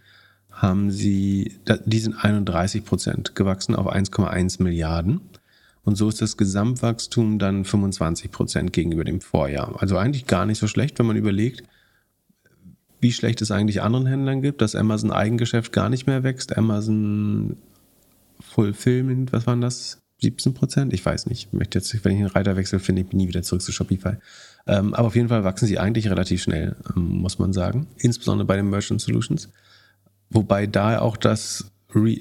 [0.57, 5.21] haben sie, die sind 31 Prozent gewachsen auf 1,1 Milliarden.
[5.85, 9.77] Und so ist das Gesamtwachstum dann 25 Prozent gegenüber dem Vorjahr.
[9.81, 11.63] Also eigentlich gar nicht so schlecht, wenn man überlegt,
[13.01, 17.57] wie schlecht es eigentlich anderen Händlern gibt, dass Amazon Eigengeschäft gar nicht mehr wächst, Amazon
[18.41, 19.99] Fulfillment, was waren das?
[20.23, 20.95] 17 Prozent?
[20.95, 21.49] Ich weiß nicht.
[21.49, 24.15] Ich möchte jetzt, wenn ich einen Reiter wechsle, finde ich nie wieder zurück zu Shopify.
[24.67, 27.87] Ähm, aber auf jeden Fall wachsen sie eigentlich relativ schnell, ähm, muss man sagen.
[27.99, 29.51] Insbesondere bei den Merchant Solutions.
[30.31, 31.71] Wobei da auch das,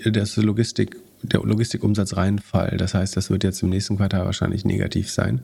[0.05, 2.79] das Logistik, der Logistikumsatz reinfällt.
[2.79, 5.41] Das heißt, das wird jetzt im nächsten Quartal wahrscheinlich negativ sein.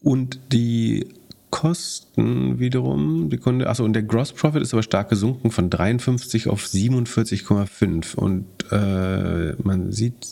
[0.00, 1.06] Und die
[1.50, 6.48] Kosten wiederum, die Kunde, achso, und der Gross Profit ist aber stark gesunken von 53
[6.48, 8.14] auf 47,5.
[8.14, 10.26] Und äh, man sieht,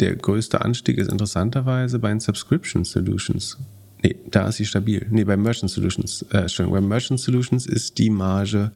[0.00, 3.58] der größte Anstieg ist interessanterweise bei den Subscription Solutions.
[4.02, 5.06] Nee, da ist sie stabil.
[5.10, 8.72] Nee, bei Merchant Solutions, äh, Entschuldigung, bei Merchant Solutions ist die Marge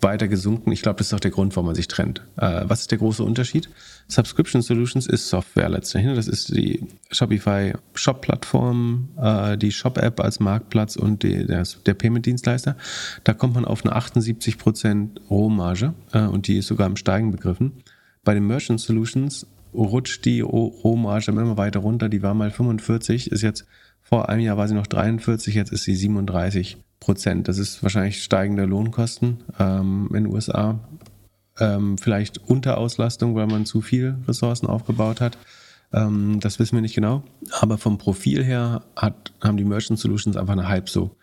[0.00, 0.72] weiter gesunken.
[0.72, 2.20] Ich glaube, das ist auch der Grund, warum man sich trennt.
[2.36, 3.68] Äh, was ist der große Unterschied?
[4.08, 6.16] Subscription Solutions ist Software letztendlich.
[6.16, 12.76] Das ist die Shopify Shop-Plattform, äh, die Shop-App als Marktplatz und die, der, der Payment-Dienstleister.
[13.24, 17.72] Da kommt man auf eine 78% Rohmarge äh, und die ist sogar im Steigen begriffen.
[18.22, 22.08] Bei den Merchant Solutions rutscht die Rohmarge immer weiter runter.
[22.08, 23.66] Die war mal 45, ist jetzt
[24.02, 27.46] vor einem Jahr war sie noch 43, jetzt ist sie 37 Prozent.
[27.46, 30.80] Das ist wahrscheinlich steigende Lohnkosten ähm, in den USA.
[31.60, 35.38] Ähm, vielleicht Unterauslastung, weil man zu viel Ressourcen aufgebaut hat.
[35.92, 37.22] Ähm, das wissen wir nicht genau.
[37.60, 41.14] Aber vom Profil her hat, haben die Merchant Solutions einfach eine halb so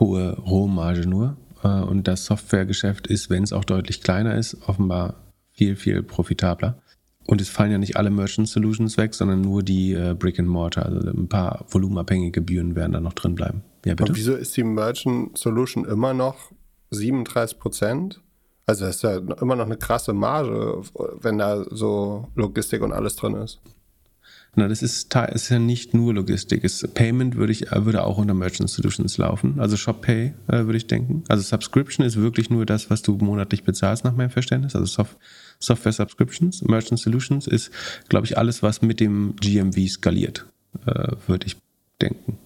[0.00, 1.36] hohe Rohmarge nur.
[1.62, 5.14] Äh, und das Softwaregeschäft ist, wenn es auch deutlich kleiner ist, offenbar
[5.52, 6.76] viel, viel profitabler.
[7.24, 10.48] Und es fallen ja nicht alle Merchant Solutions weg, sondern nur die äh, Brick and
[10.48, 10.86] Mortar.
[10.86, 13.62] Also ein paar volumenabhängige Gebühren werden da noch drin bleiben.
[13.84, 14.12] Ja, bitte?
[14.12, 16.52] Und wieso ist die Merchant Solution immer noch
[16.90, 18.20] 37 Prozent?
[18.66, 20.82] Also das ist ja immer noch eine krasse Marge,
[21.20, 23.60] wenn da so Logistik und alles drin ist.
[24.56, 26.62] Na, das ist, ist ja nicht nur Logistik.
[26.62, 29.58] Es, Payment würde ich würde auch unter Merchant Solutions laufen.
[29.58, 31.24] Also Shop Pay äh, würde ich denken.
[31.28, 34.76] Also Subscription ist wirklich nur das, was du monatlich bezahlst nach meinem Verständnis.
[34.76, 35.16] Also Soft,
[35.58, 36.62] Software Subscriptions.
[36.62, 37.70] Merchant Solutions ist,
[38.08, 40.46] glaube ich, alles, was mit dem GMV skaliert,
[40.86, 41.56] äh, würde ich
[42.00, 42.38] denken.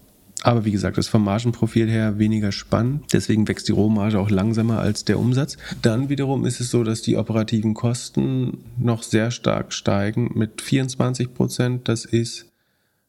[0.42, 3.12] Aber wie gesagt, ist vom Margenprofil her weniger spannend.
[3.12, 5.57] Deswegen wächst die Rohmarge auch langsamer als der Umsatz.
[5.83, 11.35] Dann wiederum ist es so, dass die operativen Kosten noch sehr stark steigen mit 24
[11.35, 11.88] Prozent.
[11.88, 12.46] Das ist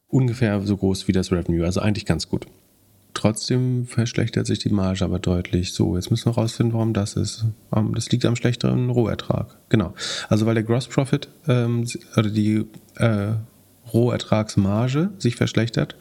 [0.08, 2.48] ungefähr so groß wie das Revenue, also eigentlich ganz gut.
[3.14, 5.74] Trotzdem verschlechtert sich die Marge aber deutlich.
[5.74, 7.46] So, jetzt müssen wir rausfinden, warum das ist.
[7.94, 9.58] Das liegt am schlechteren Rohertrag.
[9.70, 9.94] Genau.
[10.30, 12.66] Also weil der Gross Profit ähm, oder die
[12.96, 13.34] äh,
[13.94, 15.96] Rohertragsmarge sich verschlechtert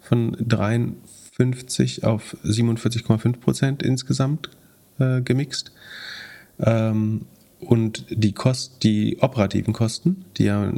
[0.00, 4.50] von 53 auf 47,5 Prozent insgesamt
[4.98, 5.72] äh, gemixt.
[6.58, 7.26] Ähm,
[7.60, 10.70] und die, Kost, die operativen Kosten, die ja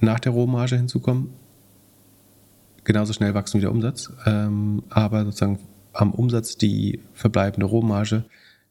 [0.00, 1.30] nach der Rohmarge hinzukommen,
[2.84, 4.12] genauso schnell wachsen wie der Umsatz.
[4.24, 5.58] Ähm, aber sozusagen
[5.92, 8.24] am Umsatz die verbleibende Rohmarge,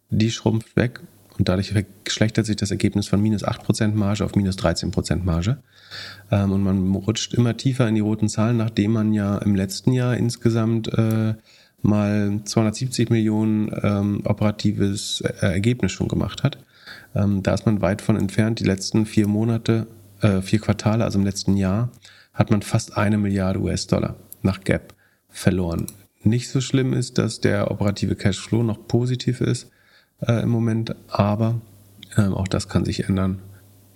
[0.09, 1.01] die schrumpft weg
[1.37, 5.57] und dadurch verschlechtert sich das Ergebnis von minus 8% Marge auf minus 13% Marge.
[6.31, 9.91] Ähm, und man rutscht immer tiefer in die roten Zahlen, nachdem man ja im letzten
[9.91, 11.35] Jahr insgesamt äh,
[11.81, 16.57] mal 270 Millionen ähm, operatives äh, Ergebnis schon gemacht hat.
[17.13, 18.59] Ähm, da ist man weit von entfernt.
[18.59, 19.87] Die letzten vier Monate,
[20.21, 21.89] äh, vier Quartale, also im letzten Jahr,
[22.33, 24.93] hat man fast eine Milliarde US-Dollar nach Gap
[25.29, 25.87] verloren.
[26.23, 29.69] Nicht so schlimm ist, dass der operative Cashflow noch positiv ist
[30.21, 31.59] äh, im Moment, aber
[32.15, 33.39] äh, auch das kann sich ändern.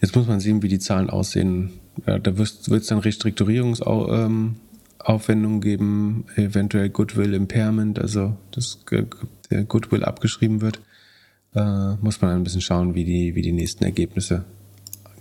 [0.01, 1.71] Jetzt muss man sehen, wie die Zahlen aussehen.
[2.05, 8.79] Ja, da wird es dann Restrukturierungsaufwendungen ähm, geben, eventuell Goodwill Impairment, also dass
[9.49, 10.79] der Goodwill abgeschrieben wird.
[11.55, 14.45] Äh, muss man ein bisschen schauen, wie die, wie die nächsten Ergebnisse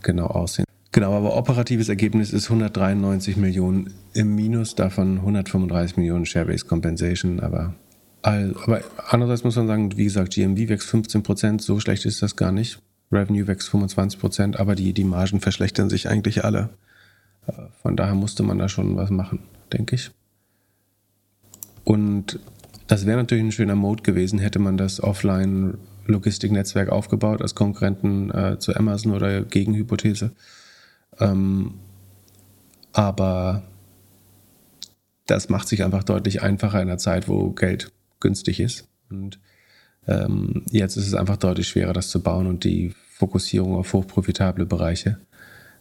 [0.02, 0.64] genau aussehen.
[0.92, 7.74] Genau, aber operatives Ergebnis ist 193 Millionen im Minus, davon 135 Millionen Share-Based Compensation, aber
[8.22, 12.36] aber andererseits muss man sagen, wie gesagt, GMV wächst 15 Prozent, so schlecht ist das
[12.36, 12.80] gar nicht.
[13.12, 16.70] Revenue wächst 25 Prozent, aber die, die Margen verschlechtern sich eigentlich alle.
[17.46, 17.52] Äh,
[17.82, 19.40] von daher musste man da schon was machen,
[19.72, 20.10] denke ich.
[21.84, 22.38] Und
[22.86, 28.58] das wäre natürlich ein schöner Mode gewesen, hätte man das Offline-Logistiknetzwerk aufgebaut als Konkurrenten äh,
[28.58, 30.32] zu Amazon oder Gegenhypothese.
[31.18, 31.74] Ähm,
[32.92, 33.62] aber
[35.26, 38.88] das macht sich einfach deutlich einfacher in einer Zeit, wo Geld günstig ist.
[39.10, 39.38] Und
[40.06, 44.66] ähm, jetzt ist es einfach deutlich schwerer, das zu bauen und die Fokussierung auf hochprofitable
[44.66, 45.18] Bereiche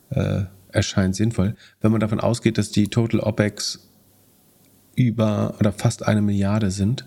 [0.10, 1.56] äh, erscheint sinnvoll.
[1.82, 3.88] Wenn man davon ausgeht, dass die Total OPEX
[4.95, 7.06] über oder fast eine Milliarde sind,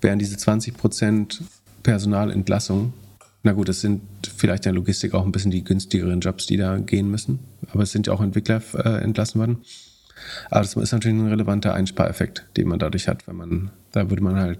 [0.00, 1.40] wären diese 20%
[1.82, 2.92] Personalentlassung
[3.42, 4.02] Na gut, das sind
[4.36, 7.38] vielleicht in der Logistik auch ein bisschen die günstigeren Jobs, die da gehen müssen.
[7.70, 9.58] Aber es sind ja auch Entwickler äh, entlassen worden.
[10.50, 14.22] Aber das ist natürlich ein relevanter Einspareffekt, den man dadurch hat, wenn man, da würde
[14.22, 14.58] man halt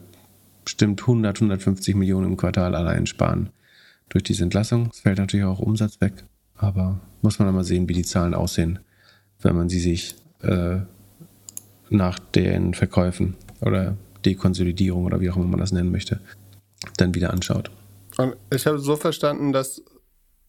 [0.65, 3.51] bestimmt 100, 150 Millionen im Quartal allein sparen
[4.09, 4.91] durch diese Entlassung.
[4.93, 6.25] Es fällt natürlich auch Umsatz weg,
[6.57, 8.81] aber muss man mal sehen, wie die Zahlen aussehen,
[9.41, 10.79] wenn man sie sich äh,
[11.89, 16.21] nach den Verkäufen oder Dekonsolidierung oder wie auch immer man das nennen möchte,
[16.97, 17.71] dann wieder anschaut.
[18.17, 19.83] Und ich habe so verstanden, dass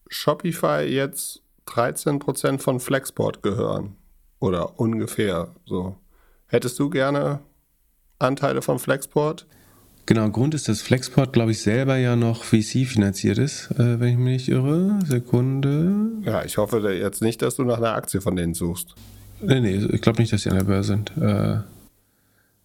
[0.09, 3.95] Shopify jetzt 13% von Flexport gehören.
[4.39, 5.95] Oder ungefähr so.
[6.47, 7.39] Hättest du gerne
[8.19, 9.47] Anteile von Flexport?
[10.05, 14.07] Genau, Grund ist, dass Flexport, glaube ich, selber ja noch VC finanziert ist, äh, wenn
[14.09, 14.99] ich mich nicht irre.
[15.05, 16.11] Sekunde.
[16.23, 18.95] Ja, ich hoffe jetzt nicht, dass du nach einer Aktie von denen suchst.
[19.41, 21.11] Nee, nee, ich glaube nicht, dass sie an der Börse sind.
[21.17, 21.59] Äh,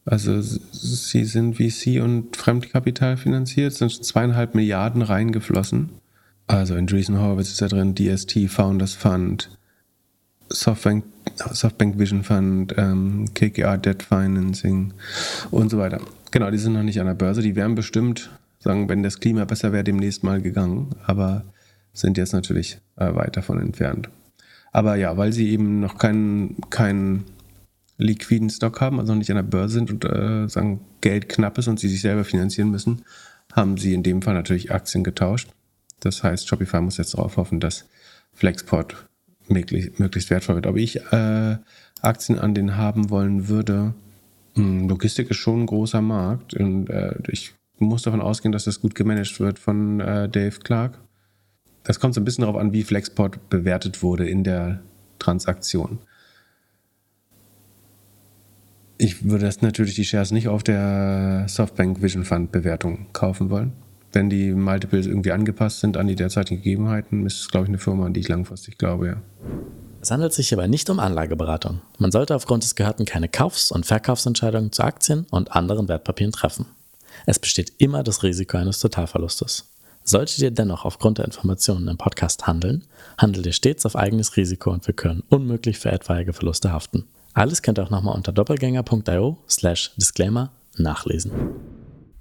[0.04, 5.90] also sie sind VC und Fremdkapital finanziert, sind zweieinhalb Milliarden reingeflossen.
[6.46, 9.50] Also in Andreessen Horowitz ist da drin, DST, Founders Fund,
[10.48, 11.04] Softbank,
[11.36, 14.92] Softbank Vision Fund, ähm, KKR Debt Financing
[15.50, 16.00] und so weiter.
[16.30, 17.42] Genau, die sind noch nicht an der Börse.
[17.42, 21.44] Die wären bestimmt, sagen, wenn das Klima besser wäre, demnächst mal gegangen, aber
[21.92, 24.08] sind jetzt natürlich äh, weit davon entfernt.
[24.72, 27.24] Aber ja, weil sie eben noch keinen kein
[27.98, 31.58] liquiden Stock haben, also noch nicht an der Börse sind und äh, sagen, Geld knapp
[31.58, 33.02] ist und sie sich selber finanzieren müssen,
[33.52, 35.50] haben sie in dem Fall natürlich Aktien getauscht.
[36.00, 37.86] Das heißt, Shopify muss jetzt darauf hoffen, dass
[38.32, 39.06] Flexport
[39.52, 40.66] möglichst, möglichst wertvoll wird.
[40.66, 41.56] Ob ich äh,
[42.00, 43.94] Aktien an den haben wollen würde,
[44.54, 48.64] mh, hm, Logistik ist schon ein großer Markt und äh, ich muss davon ausgehen, dass
[48.64, 50.98] das gut gemanagt wird von äh, Dave Clark.
[51.84, 54.82] Das kommt so ein bisschen darauf an, wie Flexport bewertet wurde in der
[55.18, 55.98] Transaktion.
[58.98, 63.72] Ich würde das natürlich die Shares nicht auf der Softbank Vision Fund Bewertung kaufen wollen.
[64.12, 67.78] Wenn die Multiples irgendwie angepasst sind an die derzeitigen Gegebenheiten, ist es, glaube ich, eine
[67.78, 69.16] Firma, an die ich langfristig glaube, ja.
[70.02, 71.80] Es handelt sich hierbei nicht um Anlageberatung.
[71.98, 76.66] Man sollte aufgrund des Gehörten keine Kaufs- und Verkaufsentscheidungen zu Aktien und anderen Wertpapieren treffen.
[77.24, 79.70] Es besteht immer das Risiko eines Totalverlustes.
[80.04, 82.84] Solltet ihr dennoch aufgrund der Informationen im Podcast handeln,
[83.16, 87.04] handelt ihr stets auf eigenes Risiko und wir können unmöglich für etwaige Verluste haften.
[87.34, 91.30] Alles könnt ihr auch nochmal unter doppelgänger.io slash Disclaimer nachlesen.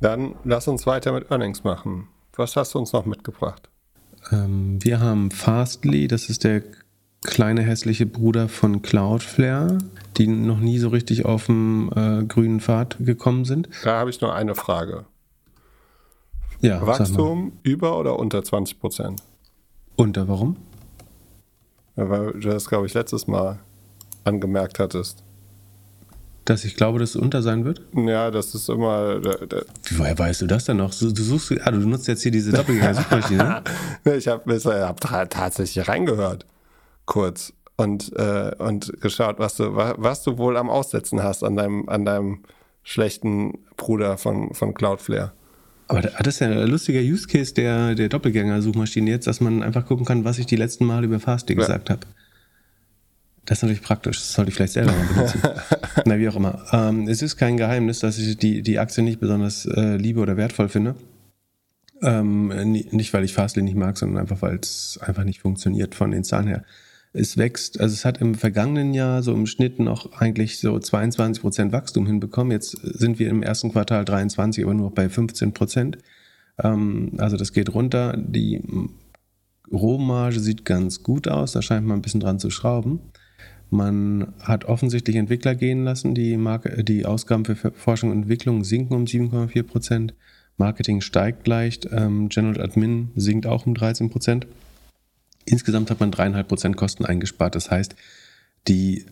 [0.01, 2.07] Dann lass uns weiter mit Earnings machen.
[2.35, 3.69] Was hast du uns noch mitgebracht?
[4.31, 6.63] Ähm, wir haben Fastly, das ist der
[7.23, 9.77] kleine hässliche Bruder von Cloudflare,
[10.17, 13.69] die noch nie so richtig auf dem äh, grünen Pfad gekommen sind.
[13.83, 15.05] Da habe ich nur eine Frage.
[16.61, 19.23] Ja, Wachstum über oder unter 20 Prozent?
[19.95, 20.57] Unter, warum?
[21.95, 23.59] Ja, weil du das, glaube ich, letztes Mal
[24.23, 25.23] angemerkt hattest.
[26.51, 27.81] Dass ich glaube, dass es unter sein wird?
[27.95, 29.21] Ja, das ist immer.
[29.21, 29.61] Da, da
[29.91, 30.93] Woher weißt du das denn noch?
[30.93, 33.63] Du, suchst, ah, du nutzt jetzt hier diese Doppelgänger-Suchmaschine?
[34.17, 36.45] ich habe hab tatsächlich reingehört,
[37.05, 41.87] kurz, und, äh, und geschaut, was du, was du wohl am Aussetzen hast an deinem,
[41.87, 42.39] an deinem
[42.83, 45.31] schlechten Bruder von, von Cloudflare.
[45.87, 49.85] Aber das ist ja ein lustiger Use Case der, der Doppelgänger-Suchmaschine jetzt, dass man einfach
[49.85, 51.61] gucken kann, was ich die letzten Mal über Fastly ja.
[51.61, 52.01] gesagt habe.
[53.45, 54.17] Das ist natürlich praktisch.
[54.17, 55.41] Das sollte ich vielleicht selber mal benutzen.
[56.05, 56.63] Na, wie auch immer.
[56.71, 60.37] Ähm, es ist kein Geheimnis, dass ich die, die Aktie nicht besonders äh, liebe oder
[60.37, 60.95] wertvoll finde.
[62.03, 62.47] Ähm,
[62.91, 66.23] nicht, weil ich Fastly nicht mag, sondern einfach, weil es einfach nicht funktioniert von den
[66.23, 66.63] Zahlen her.
[67.13, 71.41] Es wächst, also es hat im vergangenen Jahr so im Schnitt noch eigentlich so 22
[71.41, 72.51] Prozent Wachstum hinbekommen.
[72.51, 75.97] Jetzt sind wir im ersten Quartal 23, aber nur bei 15 Prozent.
[76.63, 78.15] Ähm, also das geht runter.
[78.17, 78.61] Die
[79.71, 81.51] Rohmarge sieht ganz gut aus.
[81.51, 82.99] Da scheint man ein bisschen dran zu schrauben.
[83.71, 86.13] Man hat offensichtlich Entwickler gehen lassen.
[86.13, 90.13] Die, Marke, die Ausgaben für Forschung und Entwicklung sinken um 7,4 Prozent.
[90.57, 91.87] Marketing steigt leicht.
[91.89, 94.45] Ähm, General Admin sinkt auch um 13 Prozent.
[95.45, 97.55] Insgesamt hat man dreieinhalb Prozent Kosten eingespart.
[97.55, 97.95] Das heißt,
[98.67, 99.05] die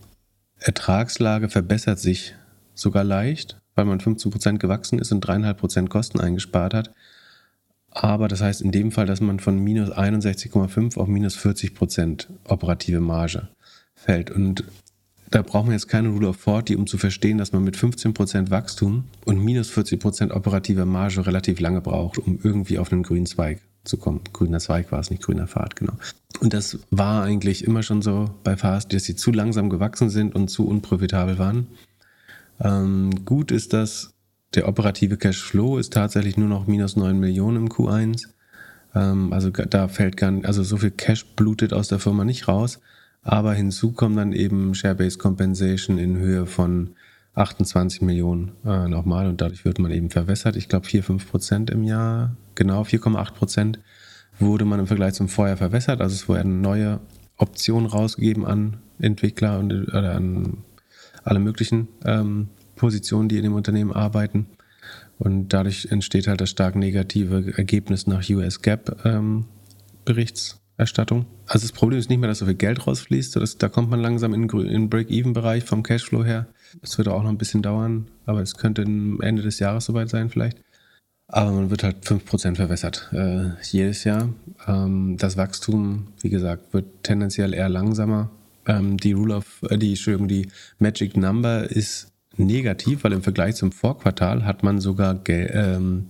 [0.58, 2.36] Ertragslage verbessert sich
[2.74, 6.94] sogar leicht, weil man 15 Prozent gewachsen ist und dreieinhalb Prozent Kosten eingespart hat.
[7.92, 12.28] Aber das heißt in dem Fall, dass man von minus 61,5 auf minus 40 Prozent
[12.44, 13.48] operative Marge
[14.04, 14.32] fällt.
[14.32, 14.64] Und
[15.30, 18.50] da braucht man jetzt keine Rule of 40, um zu verstehen, dass man mit 15%
[18.50, 23.62] Wachstum und minus 40% operativer Marge relativ lange braucht, um irgendwie auf einen grünen Zweig
[23.84, 24.22] zu kommen.
[24.34, 25.94] Grüner Zweig war es, nicht grüner Pfad, genau.
[26.40, 30.36] Und das war eigentlich immer schon so bei Fast, dass sie zu langsam gewachsen sind
[30.36, 31.68] und zu unprofitabel waren.
[32.60, 34.14] Ähm, gut ist das,
[34.56, 38.28] der operative Cashflow ist tatsächlich nur noch minus 9 Millionen im Q1.
[38.96, 42.48] Ähm, also da fällt gar nicht, also so viel Cash blutet aus der Firma nicht
[42.48, 42.80] raus.
[43.22, 46.96] Aber hinzu kommt dann eben Share-Based Compensation in Höhe von
[47.36, 50.56] 28 Millionen äh, nochmal und dadurch wird man eben verwässert.
[50.56, 53.80] Ich glaube 4, 5 Prozent im Jahr, genau 4,8 Prozent
[54.40, 56.02] wurde man im Vergleich zum Vorjahr verwässert.
[56.02, 57.00] Also es werden neue
[57.38, 60.64] Optionen rausgegeben an Entwickler und oder an
[61.24, 64.48] alle möglichen ähm, Positionen, die in dem Unternehmen arbeiten.
[65.18, 69.46] Und dadurch entsteht halt das stark negative Ergebnis nach US Gap ähm,
[70.80, 71.26] Berichtserstattung.
[71.46, 73.36] Also das Problem ist nicht mehr, dass so viel Geld rausfließt.
[73.36, 76.48] Das, da kommt man langsam in den Break-Even-Bereich vom Cashflow her.
[76.82, 80.30] Es wird auch noch ein bisschen dauern, aber es könnte Ende des Jahres soweit sein
[80.30, 80.58] vielleicht.
[81.28, 84.30] Aber man wird halt 5% verwässert äh, jedes Jahr.
[84.68, 88.32] Ähm, das Wachstum, wie gesagt, wird tendenziell eher langsamer.
[88.66, 90.48] Ähm, die Rule of, äh, die, Entschuldigung, die
[90.80, 96.08] Magic Number ist negativ, weil im Vergleich zum Vorquartal hat man sogar ähm,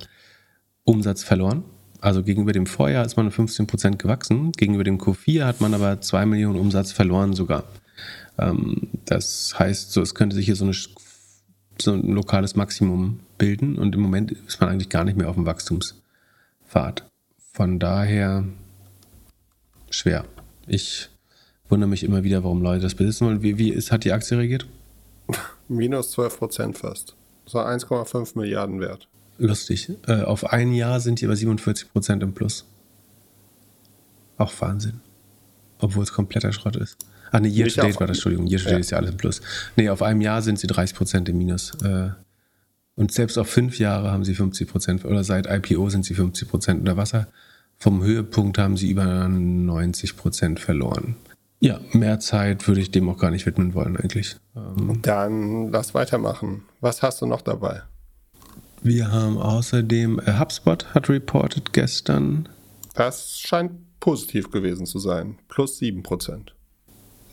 [0.85, 1.63] Umsatz verloren.
[2.01, 4.51] Also gegenüber dem Vorjahr ist man um 15% gewachsen.
[4.53, 7.65] Gegenüber dem Q4 hat man aber 2 Millionen Umsatz verloren sogar.
[8.37, 10.73] Ähm, das heißt, so, es könnte sich hier so, eine,
[11.81, 15.35] so ein lokales Maximum bilden und im Moment ist man eigentlich gar nicht mehr auf
[15.35, 17.03] dem Wachstumspfad.
[17.53, 18.45] Von daher
[19.89, 20.23] schwer.
[20.67, 21.09] Ich
[21.67, 23.41] wundere mich immer wieder, warum Leute das besitzen wollen.
[23.41, 24.67] Wie, wie ist, hat die Aktie reagiert?
[25.67, 27.15] Minus 12 Prozent fast.
[27.43, 29.08] Das war 1,5 Milliarden wert.
[29.39, 29.89] Lustig.
[30.07, 32.65] Äh, auf ein Jahr sind die aber 47 Prozent im Plus.
[34.37, 34.99] Auch Wahnsinn.
[35.79, 36.97] Obwohl es kompletter Schrott ist.
[37.31, 38.47] Ah, ne, Year to Date war das, Entschuldigung.
[38.47, 38.79] Year to Date ja.
[38.79, 39.41] ist ja alles im Plus.
[39.75, 41.73] Nee, auf einem Jahr sind sie 30 Prozent im Minus.
[41.83, 42.09] Äh,
[42.95, 46.49] und selbst auf fünf Jahre haben sie 50 Prozent, oder seit IPO sind sie 50
[46.49, 47.27] Prozent unter Wasser.
[47.77, 51.15] Vom Höhepunkt haben sie über 90 Prozent verloren.
[51.61, 54.35] Ja, mehr Zeit würde ich dem auch gar nicht widmen wollen eigentlich.
[54.55, 56.63] Ähm, Dann lass weitermachen.
[56.81, 57.83] Was hast du noch dabei?
[58.81, 62.47] Wir haben außerdem äh, HubSpot hat reported gestern.
[62.95, 65.37] Das scheint positiv gewesen zu sein.
[65.47, 66.51] Plus 7%.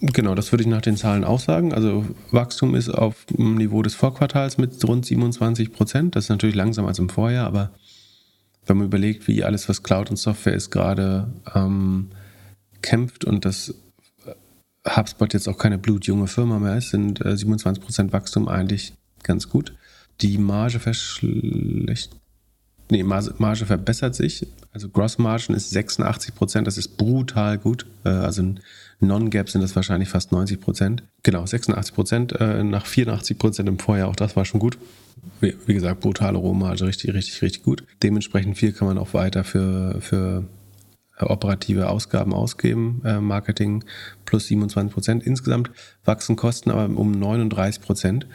[0.00, 1.72] Genau, das würde ich nach den Zahlen auch sagen.
[1.72, 6.16] Also Wachstum ist auf dem Niveau des Vorquartals mit rund 27 Prozent.
[6.16, 7.70] Das ist natürlich langsamer als im Vorjahr, aber
[8.66, 12.11] wenn man überlegt, wie alles, was Cloud und Software ist, gerade ähm,
[12.82, 13.74] kämpft und das
[14.87, 19.48] HubSpot jetzt auch keine blutjunge Firma mehr ist, sind äh, 27 Prozent Wachstum eigentlich ganz
[19.48, 19.74] gut.
[20.20, 22.16] Die Marge verschlecht
[22.90, 24.46] nee, Marge verbessert sich.
[24.72, 27.87] Also Gross Margin ist 86 Prozent, das ist brutal gut.
[28.05, 28.55] Äh, also
[29.00, 31.02] Non-Gap sind das wahrscheinlich fast 90 Prozent.
[31.22, 34.79] Genau, 86 Prozent äh, nach 84 Prozent im Vorjahr, auch das war schon gut.
[35.40, 37.85] Wie, wie gesagt, brutale Rohmarge, richtig, richtig, richtig gut.
[38.02, 40.44] Dementsprechend viel kann man auch weiter für, für
[41.18, 43.85] äh, operative Ausgaben ausgeben, Marketing
[44.24, 45.22] plus 27 Prozent.
[45.24, 45.70] Insgesamt
[46.05, 48.26] wachsen Kosten aber um 39 Prozent.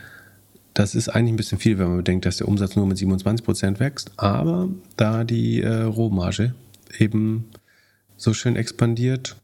[0.74, 3.46] Das ist eigentlich ein bisschen viel, wenn man bedenkt, dass der Umsatz nur mit 27
[3.46, 4.12] Prozent wächst.
[4.18, 6.54] Aber da die äh, Rohmarge
[6.98, 7.50] eben
[8.16, 9.36] so schön expandiert,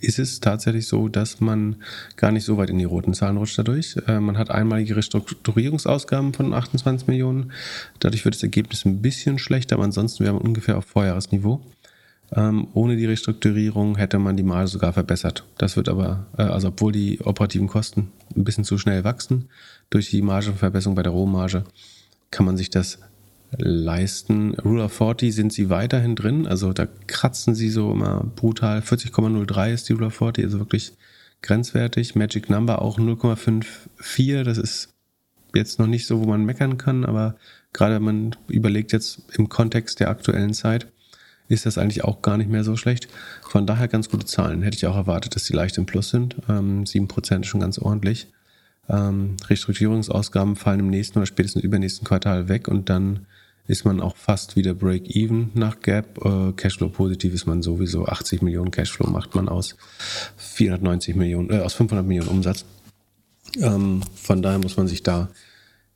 [0.00, 1.76] ist es tatsächlich so, dass man
[2.16, 3.96] gar nicht so weit in die roten Zahlen rutscht dadurch.
[4.06, 7.52] Äh, man hat einmalige Restrukturierungsausgaben von 28 Millionen.
[8.00, 11.60] Dadurch wird das Ergebnis ein bisschen schlechter, aber ansonsten wäre man ungefähr auf Vorjahresniveau.
[12.32, 15.44] Ähm, ohne die Restrukturierung hätte man die Marge sogar verbessert.
[15.58, 19.48] Das wird aber, äh, also obwohl die operativen Kosten ein bisschen zu schnell wachsen,
[19.94, 21.62] durch die Margenverbesserung bei der Rohmarge
[22.32, 22.98] kann man sich das
[23.56, 24.54] leisten.
[24.54, 28.80] Rule of 40 sind sie weiterhin drin, also da kratzen sie so immer brutal.
[28.80, 30.94] 40,03 ist die Rule of 40, also wirklich
[31.42, 32.16] grenzwertig.
[32.16, 34.88] Magic Number auch 0,54, das ist
[35.54, 37.36] jetzt noch nicht so, wo man meckern kann, aber
[37.72, 40.88] gerade wenn man überlegt jetzt im Kontext der aktuellen Zeit,
[41.46, 43.06] ist das eigentlich auch gar nicht mehr so schlecht.
[43.42, 44.62] Von daher ganz gute Zahlen.
[44.62, 46.36] Hätte ich auch erwartet, dass die leicht im Plus sind.
[46.48, 48.26] Ähm, 7% ist schon ganz ordentlich.
[48.88, 53.26] Ähm, Restrukturierungsausgaben fallen im nächsten oder spätestens übernächsten Quartal weg und dann
[53.66, 56.24] ist man auch fast wieder Break-Even nach Gap.
[56.24, 58.06] Äh, Cashflow positiv ist man sowieso.
[58.06, 59.76] 80 Millionen Cashflow macht man aus
[60.36, 62.64] 490 Millionen, äh, aus 500 Millionen Umsatz.
[63.60, 65.28] Ähm, von daher muss man sich da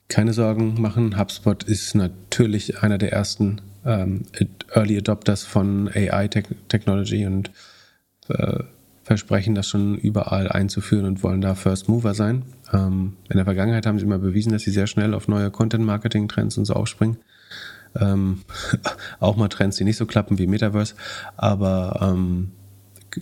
[0.07, 1.17] keine Sorgen machen.
[1.19, 4.23] HubSpot ist natürlich einer der ersten ähm,
[4.73, 7.51] Early Adopters von AI-Technology und
[8.29, 8.63] äh,
[9.09, 12.43] versprechen das schon überall einzuführen und wollen da First Mover sein.
[12.71, 16.59] Ähm, in der Vergangenheit haben sie immer bewiesen, dass sie sehr schnell auf neue Content-Marketing-Trends
[16.59, 17.17] und so aufspringen.
[17.99, 18.41] Ähm,
[19.19, 20.93] auch mal Trends, die nicht so klappen wie Metaverse,
[21.37, 22.51] aber ähm,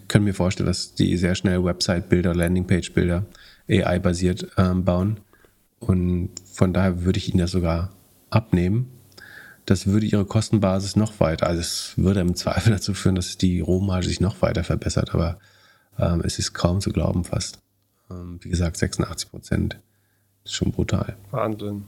[0.09, 3.23] können mir vorstellen, dass die sehr schnell Website-Bilder, Landingpage-Bilder
[3.69, 5.21] AI-basiert ähm, bauen.
[5.79, 7.93] Und von daher würde ich ihnen das sogar
[8.29, 8.87] abnehmen
[9.65, 13.59] das würde ihre Kostenbasis noch weiter, also es würde im Zweifel dazu führen, dass die
[13.59, 15.39] Rohmarge sich noch weiter verbessert, aber
[15.99, 17.59] ähm, es ist kaum zu glauben fast.
[18.09, 19.79] Ähm, wie gesagt, 86 Prozent
[20.43, 21.15] ist schon brutal.
[21.31, 21.83] Wahnsinn.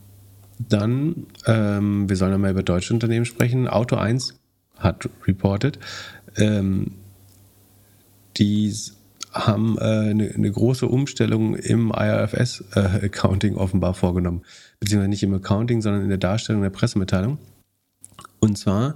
[0.59, 3.67] Dann, ähm, wir sollen einmal über deutsche Unternehmen sprechen.
[3.67, 4.35] Auto 1
[4.77, 5.79] hat reported,
[6.35, 6.91] ähm,
[8.37, 8.73] die
[9.31, 14.41] haben äh, eine, eine, große Umstellung im IRFS-Accounting äh, offenbar vorgenommen.
[14.79, 17.37] Beziehungsweise nicht im Accounting, sondern in der Darstellung der Pressemitteilung.
[18.39, 18.95] Und zwar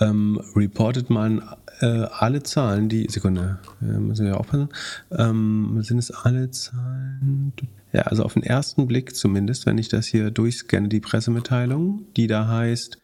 [0.00, 1.42] ähm, reportet man
[1.80, 4.68] äh, alle Zahlen, die, Sekunde, äh, müssen wir aufpassen,
[5.16, 7.52] ähm, sind es alle Zahlen?
[7.92, 12.26] Ja, also auf den ersten Blick zumindest, wenn ich das hier durchscanne, die Pressemitteilung, die
[12.26, 12.98] da heißt,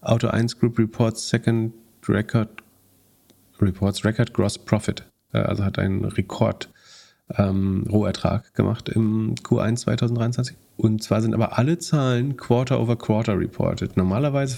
[0.00, 1.72] Auto 1 Group reports second
[2.06, 2.48] record,
[3.60, 6.70] reports record gross profit, äh, also hat einen Rekord
[7.36, 10.56] ähm, Rohertrag gemacht im Q1 2023.
[10.76, 13.96] Und zwar sind aber alle Zahlen Quarter over Quarter reported.
[13.96, 14.56] Normalerweise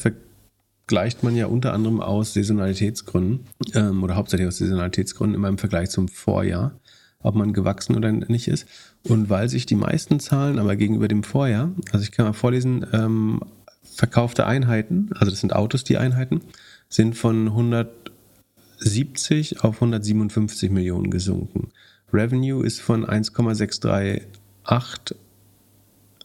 [0.91, 5.89] vergleicht man ja unter anderem aus Saisonalitätsgründen ähm, oder hauptsächlich aus Saisonalitätsgründen immer im Vergleich
[5.89, 6.73] zum Vorjahr,
[7.21, 8.67] ob man gewachsen oder nicht ist.
[9.05, 12.85] Und weil sich die meisten Zahlen aber gegenüber dem Vorjahr, also ich kann mal vorlesen,
[12.93, 13.39] ähm,
[13.85, 16.41] verkaufte Einheiten, also das sind Autos, die Einheiten,
[16.89, 21.69] sind von 170 auf 157 Millionen gesunken.
[22.13, 25.17] Revenue ist von 1,638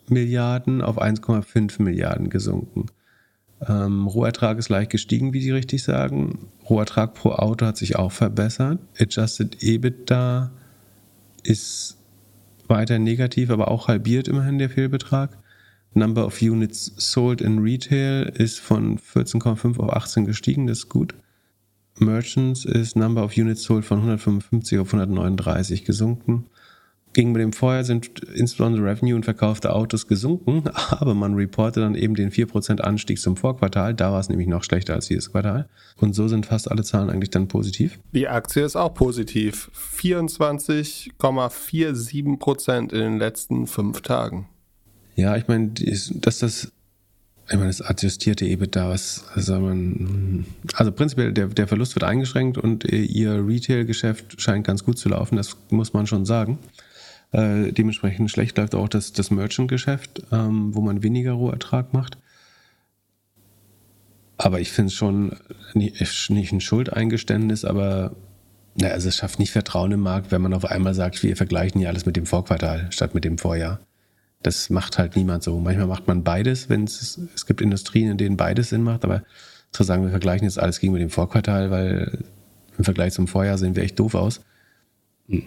[0.09, 2.87] Milliarden auf 1,5 Milliarden gesunken.
[3.67, 6.49] Ähm, Rohertrag ist leicht gestiegen, wie Sie richtig sagen.
[6.69, 8.79] Rohertrag pro Auto hat sich auch verbessert.
[8.99, 10.51] Adjusted EBITDA
[11.43, 11.97] ist
[12.67, 15.37] weiter negativ, aber auch halbiert immerhin der Fehlbetrag.
[15.93, 21.15] Number of Units sold in Retail ist von 14,5 auf 18 gestiegen, das ist gut.
[21.97, 26.47] Merchants ist Number of Units sold von 155 auf 139 gesunken.
[27.15, 32.13] Gegenüber dem Vorjahr sind insbesondere Revenue und verkaufte Autos gesunken, aber man reportet dann eben
[32.13, 33.95] den 4% Anstieg zum Vorquartal.
[33.95, 35.67] Da war es nämlich noch schlechter als dieses Quartal.
[35.95, 37.97] Und so sind fast alle Zahlen eigentlich dann positiv.
[38.11, 39.71] Die Aktie ist auch positiv.
[39.97, 44.49] 24,47% in den letzten fünf Tagen.
[45.15, 46.73] Ja, ich meine, dass das
[47.47, 50.45] ich meine, das adjustierte EBITDA, was soll man.
[50.73, 55.35] Also prinzipiell, der, der Verlust wird eingeschränkt und ihr Retail-Geschäft scheint ganz gut zu laufen,
[55.35, 56.57] das muss man schon sagen.
[57.35, 62.17] Äh, dementsprechend schlecht läuft auch das, das Merchant-Geschäft, ähm, wo man weniger Rohertrag macht.
[64.37, 65.35] Aber ich finde es schon
[65.73, 68.15] nicht, nicht ein Schuldeingeständnis, aber
[68.75, 71.79] na, also es schafft nicht Vertrauen im Markt, wenn man auf einmal sagt, wir vergleichen
[71.79, 73.81] hier alles mit dem Vorquartal statt mit dem Vorjahr.
[74.41, 75.59] Das macht halt niemand so.
[75.59, 79.23] Manchmal macht man beides, wenn es, es gibt Industrien, in denen beides Sinn macht, aber
[79.71, 82.23] zu sagen, wir vergleichen jetzt alles gegen mit dem Vorquartal, weil
[82.77, 84.39] im Vergleich zum Vorjahr sehen wir echt doof aus,
[85.27, 85.43] hm.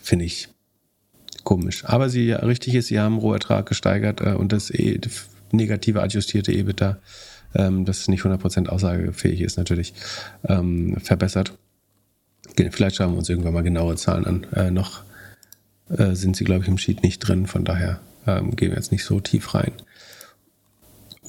[0.00, 0.53] finde ich
[1.44, 1.84] komisch.
[1.84, 5.00] Aber sie richtig ist, sie haben Rohertrag gesteigert äh, und das e,
[5.52, 6.98] negative adjustierte EBITDA,
[7.54, 9.94] ähm, das nicht 100% aussagefähig ist, natürlich
[10.48, 11.56] ähm, verbessert.
[12.70, 14.46] Vielleicht schauen wir uns irgendwann mal genaue Zahlen an.
[14.54, 15.02] Äh, noch
[15.88, 17.46] äh, sind sie, glaube ich, im Sheet nicht drin.
[17.46, 19.72] Von daher ähm, gehen wir jetzt nicht so tief rein.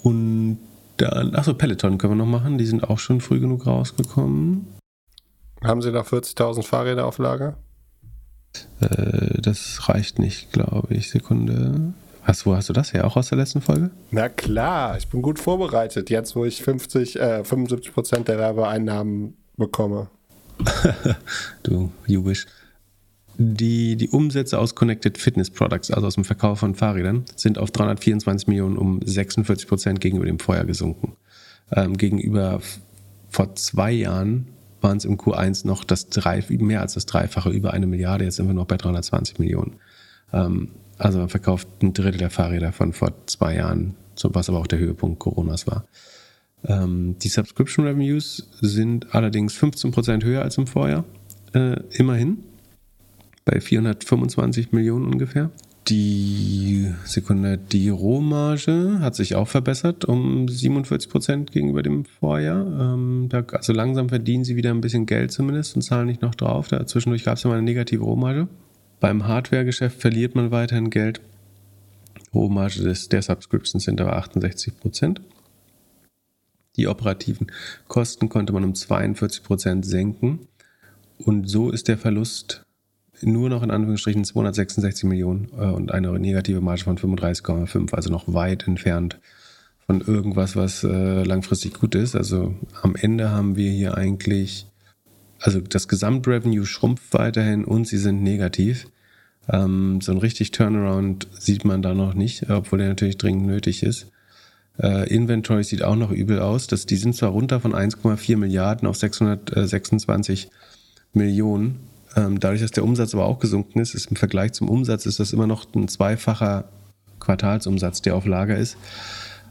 [0.03, 0.59] Und
[0.97, 2.57] dann, achso, Peloton können wir noch machen.
[2.57, 4.67] Die sind auch schon früh genug rausgekommen.
[5.63, 7.57] Haben Sie da 40.000 Fahrräder auf Lager?
[8.79, 11.09] Äh, das reicht nicht, glaube ich.
[11.09, 11.93] Sekunde.
[12.23, 13.05] Hast, wo hast du das her?
[13.05, 13.91] Auch aus der letzten Folge?
[14.09, 16.09] Na klar, ich bin gut vorbereitet.
[16.09, 20.09] Jetzt, wo ich 50, äh, 75 Prozent der Werbeeinnahmen bekomme.
[21.63, 22.47] du, Jubisch.
[23.37, 27.69] Die, die Umsätze aus Connected Fitness Products, also aus dem Verkauf von Fahrrädern, sind auf
[27.69, 31.17] 324 Millionen um 46 Prozent gegenüber dem Vorjahr gesunken.
[31.71, 32.61] Ähm, gegenüber
[33.29, 34.47] vor zwei Jahren
[34.85, 38.23] waren es im Q1 noch das drei, mehr als das Dreifache, über eine Milliarde.
[38.23, 39.77] Jetzt sind wir noch bei 320 Millionen.
[40.31, 44.67] Ähm, also man verkauft ein Drittel der Fahrräder von vor zwei Jahren, was aber auch
[44.67, 45.85] der Höhepunkt Coronas war.
[46.63, 51.03] Ähm, die Subscription Revenues sind allerdings 15 Prozent höher als im Vorjahr,
[51.53, 52.43] äh, immerhin
[53.43, 55.49] bei 425 Millionen ungefähr.
[55.87, 62.65] Die Sekunde, die Rohmarge hat sich auch verbessert um 47 Prozent gegenüber dem Vorjahr.
[62.65, 66.33] Ähm, da, also langsam verdienen sie wieder ein bisschen Geld zumindest und zahlen nicht noch
[66.33, 66.69] drauf.
[66.69, 68.47] Da zwischendurch gab es ja mal eine negative Rohmarge.
[68.99, 71.21] Beim Hardware-Geschäft verliert man weiterhin Geld.
[72.33, 75.21] Rohmarge des, der Subscriptions sind aber 68 Prozent.
[76.77, 77.51] Die operativen
[77.87, 80.47] Kosten konnte man um 42 Prozent senken.
[81.19, 82.64] Und so ist der Verlust
[83.21, 88.33] nur noch in Anführungsstrichen 266 Millionen äh, und eine negative Marge von 35,5, also noch
[88.33, 89.19] weit entfernt
[89.85, 92.15] von irgendwas, was äh, langfristig gut ist.
[92.15, 94.67] Also am Ende haben wir hier eigentlich,
[95.39, 98.87] also das Gesamtrevenue schrumpft weiterhin und sie sind negativ.
[99.47, 103.83] Ähm, so ein richtig Turnaround sieht man da noch nicht, obwohl der natürlich dringend nötig
[103.83, 104.07] ist.
[104.81, 106.67] Äh, Inventory sieht auch noch übel aus.
[106.67, 110.49] Das, die sind zwar runter von 1,4 Milliarden auf 626
[111.13, 111.79] Millionen,
[112.15, 115.33] dadurch, dass der Umsatz aber auch gesunken ist, ist im Vergleich zum Umsatz ist das
[115.33, 116.69] immer noch ein zweifacher
[117.19, 118.77] Quartalsumsatz, der auf Lager ist.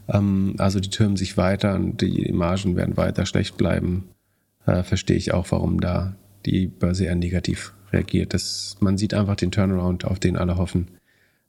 [0.07, 4.09] Ähm, also die türmen sich weiter und die Margen werden weiter schlecht bleiben.
[4.65, 8.33] Äh, verstehe ich auch, warum da die Börse eher negativ reagiert.
[8.33, 10.87] Das, man sieht einfach den Turnaround, auf den alle hoffen,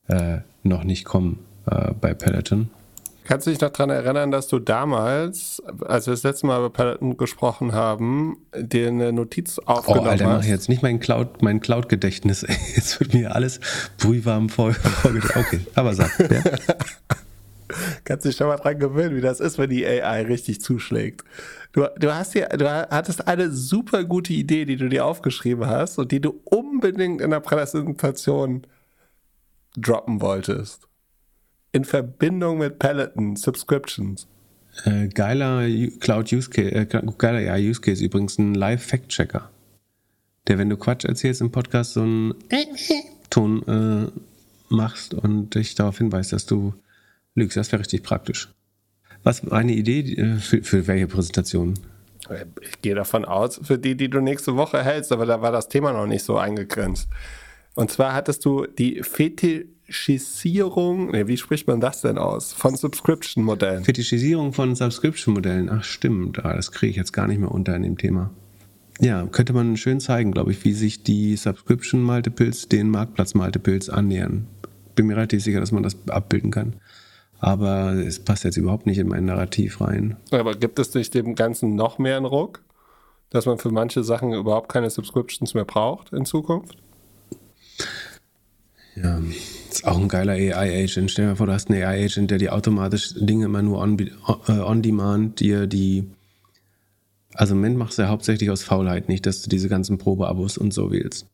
[0.08, 2.70] äh, noch nicht kommen äh, bei Peloton.
[3.26, 6.70] Kannst du dich noch daran erinnern, dass du damals, als wir das letzte Mal über
[6.70, 10.36] Peloton gesprochen haben, dir eine Notiz aufgenommen oh, Alter, hast?
[10.38, 12.42] mach jetzt nicht mein Cloud, mein Cloud-Gedächtnis.
[12.76, 13.60] Jetzt wird mir alles
[13.98, 15.36] brühwarm vorgedacht.
[15.36, 16.18] Okay, aber sag.
[16.30, 16.42] Ja.
[18.04, 21.24] Kannst dich schon mal dran gewöhnen, wie das ist, wenn die AI richtig zuschlägt.
[21.72, 25.98] Du, du, hast hier, du hattest eine super gute Idee, die du dir aufgeschrieben hast
[25.98, 28.62] und die du unbedingt in der Präsentation
[29.76, 30.86] droppen wolltest.
[31.76, 34.26] In Verbindung mit Peloton Subscriptions.
[34.86, 35.68] Äh, geiler
[36.00, 36.86] Cloud Use Case, äh,
[37.18, 39.50] geiler ja, Use Case übrigens, ein Live-Fact-Checker.
[40.46, 42.34] Der, wenn du Quatsch erzählst im Podcast, so einen
[43.28, 44.10] Ton äh,
[44.70, 46.72] machst und dich darauf hinweist, dass du
[47.34, 47.58] lügst.
[47.58, 48.48] Das wäre richtig praktisch.
[49.22, 51.74] Was eine Idee äh, für, für welche Präsentation?
[52.62, 55.68] Ich gehe davon aus, für die, die du nächste Woche hältst, aber da war das
[55.68, 57.06] Thema noch nicht so eingegrenzt.
[57.74, 59.02] Und zwar hattest du die
[59.86, 62.52] Fetischisierung, nee, wie spricht man das denn aus?
[62.52, 63.84] Von Subscription-Modellen.
[63.84, 65.70] Fetischisierung von Subscription-Modellen.
[65.70, 66.44] Ach, stimmt.
[66.44, 68.30] Ah, das kriege ich jetzt gar nicht mehr unter in dem Thema.
[69.00, 74.48] Ja, könnte man schön zeigen, glaube ich, wie sich die Subscription-Multiples den Marktplatz-Multiples annähern.
[74.96, 76.76] Bin mir relativ sicher, dass man das abbilden kann.
[77.38, 80.16] Aber es passt jetzt überhaupt nicht in mein Narrativ rein.
[80.32, 82.60] Aber gibt es durch dem Ganzen noch mehr einen Ruck?
[83.30, 86.76] Dass man für manche Sachen überhaupt keine Subscriptions mehr braucht in Zukunft?
[88.96, 89.20] Ja,
[89.76, 91.10] ist auch ein geiler AI-Agent.
[91.10, 93.98] Stell dir mal vor, du hast einen AI-Agent, der dir automatisch Dinge immer nur on,
[93.98, 96.10] äh, on demand dir die.
[97.34, 100.56] Also im Moment machst du ja hauptsächlich aus Faulheit nicht, dass du diese ganzen Probeabos
[100.56, 101.26] und so wählst.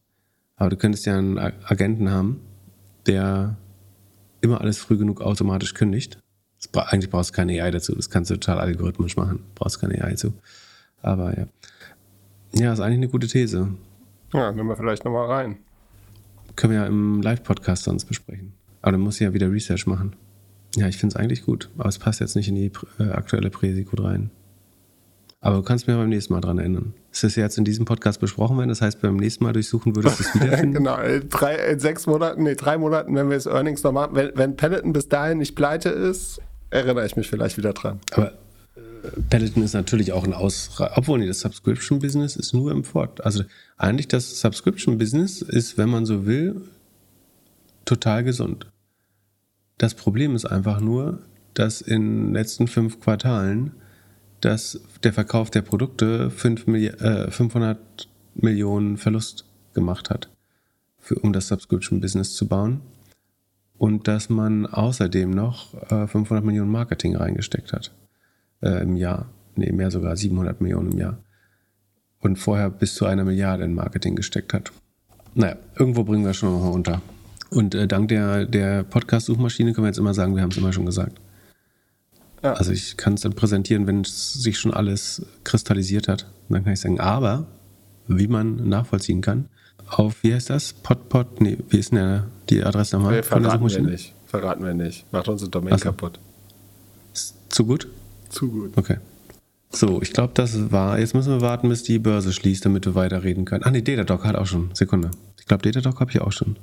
[0.56, 2.40] Aber du könntest ja einen Agenten haben,
[3.06, 3.56] der
[4.40, 6.18] immer alles früh genug automatisch kündigt.
[6.72, 9.44] Eigentlich brauchst du keine AI dazu, das kannst du total algorithmisch machen.
[9.54, 10.32] Brauchst keine AI zu.
[11.00, 11.46] Aber ja.
[12.54, 13.68] Ja, ist eigentlich eine gute These.
[14.32, 15.58] Ja, nehmen wir vielleicht nochmal rein.
[16.56, 18.52] Können wir ja im Live-Podcast sonst besprechen.
[18.80, 20.16] Aber dann muss ich ja wieder Research machen.
[20.76, 23.50] Ja, ich finde es eigentlich gut, aber es passt jetzt nicht in die äh, aktuelle
[23.50, 24.30] Präsi gut rein.
[25.40, 26.94] Aber du kannst mir beim nächsten Mal dran erinnern.
[27.10, 28.68] Ist das jetzt in diesem Podcast besprochen werden?
[28.68, 30.74] Das heißt, beim nächsten Mal durchsuchen würdest du es wiederfinden?
[30.84, 34.14] genau, in, drei, in sechs Monaten, nee, drei Monaten, wenn wir das Earnings noch machen.
[34.14, 36.40] Wenn, wenn Peloton bis dahin nicht pleite ist,
[36.70, 38.00] erinnere ich mich vielleicht wieder dran.
[38.12, 38.34] Aber äh,
[39.30, 40.96] Peloton ist natürlich auch ein Ausreißer.
[40.96, 43.24] Obwohl, nee, das Subscription-Business ist nur im Fort.
[43.24, 43.44] Also
[43.76, 46.62] eigentlich das Subscription-Business ist, wenn man so will,
[47.84, 48.66] total gesund.
[49.78, 51.20] Das Problem ist einfach nur,
[51.54, 53.72] dass in den letzten fünf Quartalen
[54.42, 60.30] dass der Verkauf der Produkte 5 Milli äh, 500 Millionen Verlust gemacht hat,
[60.98, 62.80] für, um das Subscription-Business zu bauen.
[63.78, 67.92] Und dass man außerdem noch äh, 500 Millionen Marketing reingesteckt hat
[68.62, 69.26] äh, im Jahr.
[69.54, 71.18] Nee, mehr sogar 700 Millionen im Jahr.
[72.20, 74.72] Und vorher bis zu einer Milliarde in Marketing gesteckt hat.
[75.34, 77.02] Naja, irgendwo bringen wir schon mal unter.
[77.50, 80.72] Und äh, dank der, der Podcast-Suchmaschine können wir jetzt immer sagen, wir haben es immer
[80.72, 81.20] schon gesagt.
[82.42, 82.54] Ja.
[82.54, 86.26] Also ich kann es dann präsentieren, wenn es sich schon alles kristallisiert hat.
[86.48, 87.46] Und dann kann ich sagen, aber
[88.08, 89.48] wie man nachvollziehen kann,
[89.88, 90.72] auf, wie heißt das?
[90.72, 93.16] Potpot, nee, wie ist denn die Adresse nochmal?
[93.16, 94.14] Nee, verraten wir nicht.
[94.26, 95.12] Verraten wir nicht.
[95.12, 95.84] Macht unsere Domain so.
[95.84, 96.18] kaputt.
[97.12, 97.88] Ist zu gut?
[98.32, 98.76] Zu gut.
[98.76, 98.96] Okay.
[99.70, 100.98] So, ich glaube, das war.
[100.98, 103.64] Jetzt müssen wir warten, bis die Börse schließt, damit wir weiterreden können.
[103.64, 104.70] Ah, nee, Datadog hat auch schon.
[104.74, 105.10] Sekunde.
[105.38, 106.56] Ich glaube, Datadog habe ich auch schon.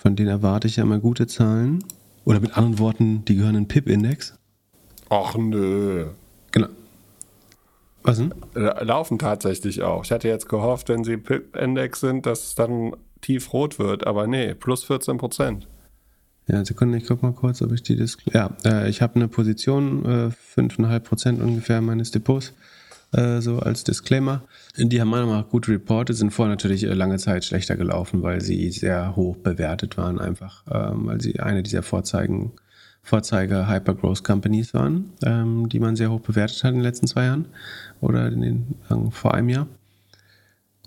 [0.00, 1.84] Von denen erwarte ich ja immer gute Zahlen.
[2.24, 4.34] Oder mit anderen Worten, die gehören in PIP-Index.
[5.08, 6.06] Ach nö.
[6.50, 6.68] Genau.
[8.02, 8.34] Was denn?
[8.54, 10.04] Laufen tatsächlich auch.
[10.04, 14.54] Ich hatte jetzt gehofft, wenn sie PIP-Index sind, dass es dann tiefrot wird, aber nee,
[14.54, 15.66] plus 14 Prozent.
[16.48, 18.32] Ja, Sekunde, ich guck mal kurz, ob ich die Display.
[18.34, 22.54] Ja, äh, ich habe eine Position, äh, 5,5 Prozent ungefähr meines Depots,
[23.12, 24.42] äh, so als Disclaimer.
[24.76, 28.22] Die haben meiner Meinung nach gut reported, sind vorher natürlich äh, lange Zeit schlechter gelaufen,
[28.22, 32.52] weil sie sehr hoch bewertet waren, einfach, ähm, weil sie eine dieser Vorzeigen
[33.02, 37.24] Vorzeige Hypergrowth Companies waren, ähm, die man sehr hoch bewertet hat in den letzten zwei
[37.24, 37.46] Jahren
[38.00, 39.66] oder in den, äh, vor einem Jahr.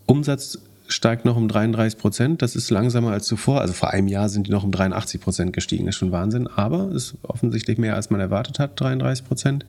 [0.06, 0.60] Umsatz
[0.92, 2.42] steigt noch um 33 Prozent.
[2.42, 3.62] Das ist langsamer als zuvor.
[3.62, 5.86] Also vor einem Jahr sind die noch um 83 Prozent gestiegen.
[5.86, 6.48] Das ist schon Wahnsinn.
[6.48, 8.80] Aber ist offensichtlich mehr, als man erwartet hat.
[8.80, 9.66] 33 Prozent.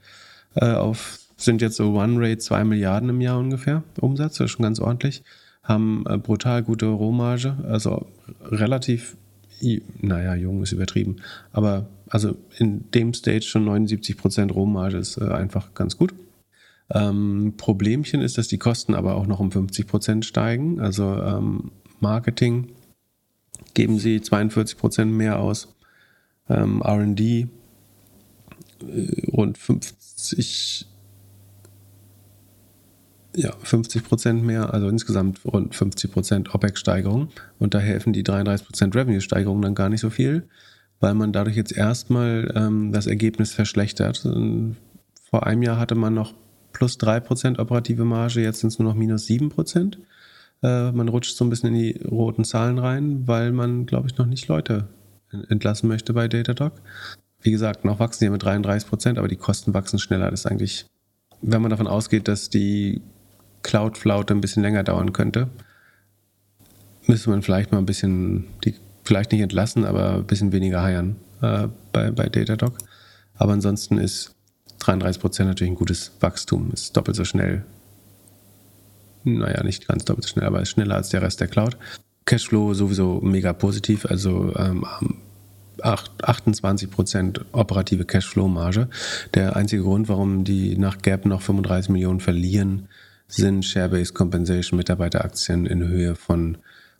[0.55, 4.39] Äh, auf, sind jetzt so One Rate 2 Milliarden im Jahr ungefähr Umsatz.
[4.39, 5.23] Das ist schon ganz ordentlich.
[5.62, 7.57] Haben äh, brutal gute Rohmarge.
[7.68, 8.07] Also
[8.45, 9.16] relativ,
[10.01, 11.16] naja, jung ist übertrieben.
[11.53, 16.12] Aber also in dem Stage schon 79% Rohmarge ist äh, einfach ganz gut.
[16.95, 20.80] Ähm, Problemchen ist, dass die Kosten aber auch noch um 50% steigen.
[20.80, 22.72] Also ähm, Marketing
[23.74, 25.74] geben sie 42% mehr aus.
[26.49, 27.47] Ähm, RD äh,
[29.32, 30.86] rund 50,
[33.36, 37.28] ja, 50 mehr, also insgesamt rund 50% OPEX-Steigerung.
[37.59, 40.47] Und da helfen die 33% Revenue-Steigerung dann gar nicht so viel.
[41.01, 44.22] weil man dadurch jetzt erstmal ähm, das Ergebnis verschlechtert.
[45.28, 46.32] Vor einem Jahr hatte man noch
[46.73, 49.97] plus 3% operative Marge, jetzt sind es nur noch minus 7%.
[50.62, 54.16] Äh, man rutscht so ein bisschen in die roten Zahlen rein, weil man, glaube ich,
[54.18, 54.89] noch nicht Leute
[55.49, 56.73] entlassen möchte bei Datadog.
[57.41, 60.31] Wie gesagt, noch wachsen die mit 33 Prozent, aber die Kosten wachsen schneller.
[60.31, 60.87] Das ist eigentlich,
[61.41, 63.01] wenn man davon ausgeht, dass die
[63.62, 65.49] Cloud-Flaute ein bisschen länger dauern könnte,
[67.07, 71.16] müsste man vielleicht mal ein bisschen, die vielleicht nicht entlassen, aber ein bisschen weniger heiern
[71.41, 72.79] äh, bei, bei Datadog.
[73.35, 74.35] Aber ansonsten ist
[74.83, 77.64] 33 Prozent natürlich ein gutes Wachstum, ist doppelt so schnell.
[79.24, 81.76] Naja, nicht ganz doppelt so schnell, aber ist schneller als der Rest der Cloud.
[82.24, 84.85] Cashflow sowieso mega positiv, also ähm,
[85.83, 88.89] 28 Prozent operative Cashflow-Marge.
[89.35, 92.89] Der einzige Grund, warum die nach Gap noch 35 Millionen verlieren,
[93.28, 96.59] sind Share-Based Compensation Mitarbeiteraktien in Höhe von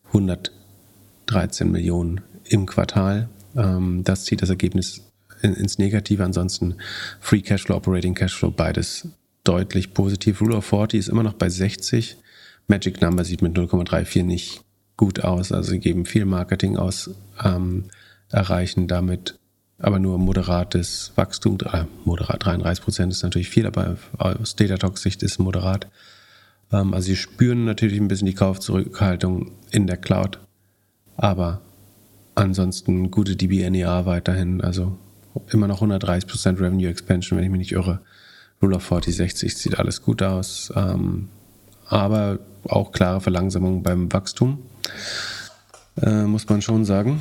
[0.09, 3.29] 113 Millionen im Quartal.
[3.57, 5.03] Ähm, das zieht das Ergebnis
[5.43, 6.25] ins Negative.
[6.25, 6.77] Ansonsten
[7.21, 9.09] Free Cashflow, Operating Cashflow, beides
[9.45, 10.41] deutlich positiv.
[10.41, 12.17] Rule of 40 ist immer noch bei 60.
[12.69, 14.63] Magic Number sieht mit 0,34 nicht
[14.97, 15.53] gut aus.
[15.53, 17.11] Also sie geben viel Marketing aus.
[17.43, 17.85] Ähm,
[18.31, 19.39] erreichen damit
[19.79, 21.59] aber nur moderates Wachstum.
[21.73, 25.89] Äh, moderat 33 Prozent ist natürlich viel, aber aus Datatox-Sicht ist moderat.
[26.73, 30.39] Ähm, also sie spüren natürlich ein bisschen die Kaufzurückhaltung in der Cloud,
[31.17, 31.61] aber
[32.35, 34.97] ansonsten gute DBNEA weiterhin, also
[35.51, 38.01] immer noch 130 Prozent Revenue Expansion, wenn ich mich nicht irre.
[38.63, 41.29] Rule of 40, 60 sieht alles gut aus, ähm,
[41.89, 44.59] aber auch klare Verlangsamung beim Wachstum,
[46.01, 47.21] äh, muss man schon sagen.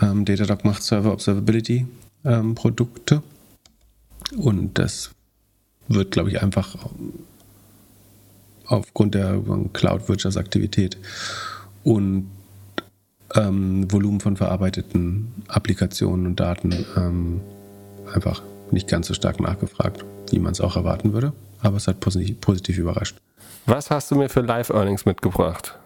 [0.00, 1.86] Ähm, Datadog macht Server Observability
[2.24, 3.22] ähm, Produkte
[4.36, 5.10] und das
[5.88, 6.76] wird, glaube ich, einfach
[8.66, 9.40] aufgrund der
[9.72, 10.98] Cloud-Wirtschaftsaktivität
[11.84, 12.30] und
[13.34, 17.40] ähm, Volumen von verarbeiteten Applikationen und Daten ähm,
[18.12, 21.32] einfach nicht ganz so stark nachgefragt, wie man es auch erwarten würde.
[21.60, 23.16] Aber es hat positiv, positiv überrascht.
[23.66, 25.78] Was hast du mir für Live-Earnings mitgebracht?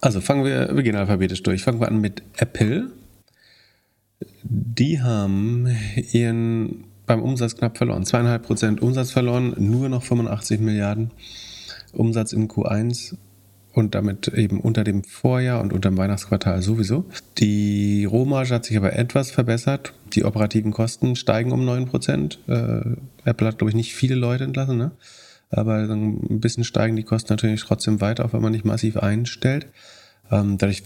[0.00, 1.64] Also fangen wir, wir gehen alphabetisch durch.
[1.64, 2.90] Fangen wir an mit Apple.
[4.42, 5.66] Die haben
[6.12, 8.04] ihren beim Umsatz knapp verloren.
[8.04, 11.10] Zweieinhalb Prozent Umsatz verloren, nur noch 85 Milliarden
[11.92, 13.16] Umsatz in Q1
[13.74, 17.04] und damit eben unter dem Vorjahr und unter dem Weihnachtsquartal sowieso.
[17.38, 19.92] Die Rohmarge hat sich aber etwas verbessert.
[20.14, 22.38] Die operativen Kosten steigen um 9 Prozent.
[22.46, 22.80] Äh,
[23.24, 24.92] Apple hat, glaube ich, nicht viele Leute entlassen, ne?
[25.50, 29.66] aber ein bisschen steigen die Kosten natürlich trotzdem weiter, auch wenn man nicht massiv einstellt.
[30.30, 30.82] Ähm, dadurch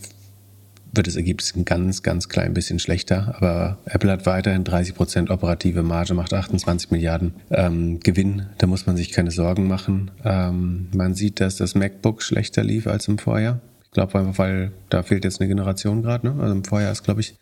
[0.93, 3.34] wird das Ergebnis ein ganz, ganz klein bisschen schlechter.
[3.36, 8.47] Aber Apple hat weiterhin 30 Prozent operative Marge, macht 28 Milliarden ähm, Gewinn.
[8.59, 10.11] Da muss man sich keine Sorgen machen.
[10.24, 13.61] Ähm, man sieht, dass das MacBook schlechter lief als im Vorjahr.
[13.84, 16.28] Ich glaube einfach, weil da fehlt jetzt eine Generation gerade.
[16.28, 16.41] Ne?
[16.41, 17.36] Also im Vorjahr ist, glaube ich,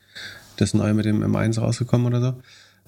[0.56, 2.34] das neue mit dem M1 rausgekommen oder so.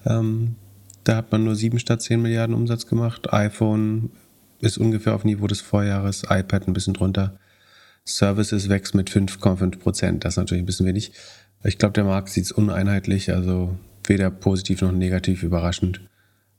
[0.05, 0.55] Ähm,
[1.03, 3.33] da hat man nur 7 statt 10 Milliarden Umsatz gemacht.
[3.33, 4.11] iPhone
[4.59, 7.37] ist ungefähr auf Niveau des Vorjahres, iPad ein bisschen drunter.
[8.09, 10.25] Services wächst mit 5,5 Prozent.
[10.25, 11.11] Das ist natürlich ein bisschen wenig.
[11.63, 16.01] Ich glaube, der Markt sieht es uneinheitlich, also weder positiv noch negativ überraschend.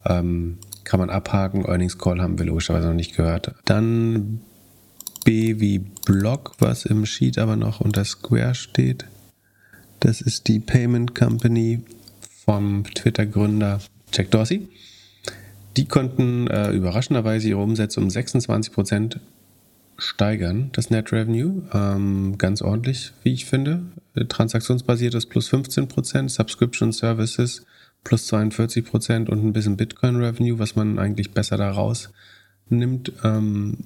[0.05, 1.65] Ähm, kann man abhaken.
[1.65, 3.55] Earnings Call haben wir logischerweise noch nicht gehört.
[3.65, 4.41] Dann
[5.25, 9.07] B wie Block, was im Sheet aber noch unter Square steht.
[10.01, 11.83] Das ist die Payment Company
[12.45, 13.81] vom Twitter-Gründer
[14.13, 14.69] Jack Dorsey.
[15.77, 19.21] Die konnten äh, überraschenderweise ihre Umsätze um 26 Prozent
[20.01, 23.83] steigern, das Net Revenue, ähm, ganz ordentlich, wie ich finde.
[24.29, 27.65] Transaktionsbasiertes plus 15% Subscription Services
[28.03, 32.11] plus 42% und ein bisschen Bitcoin Revenue, was man eigentlich besser daraus
[32.69, 33.13] nimmt.
[33.23, 33.79] Ähm,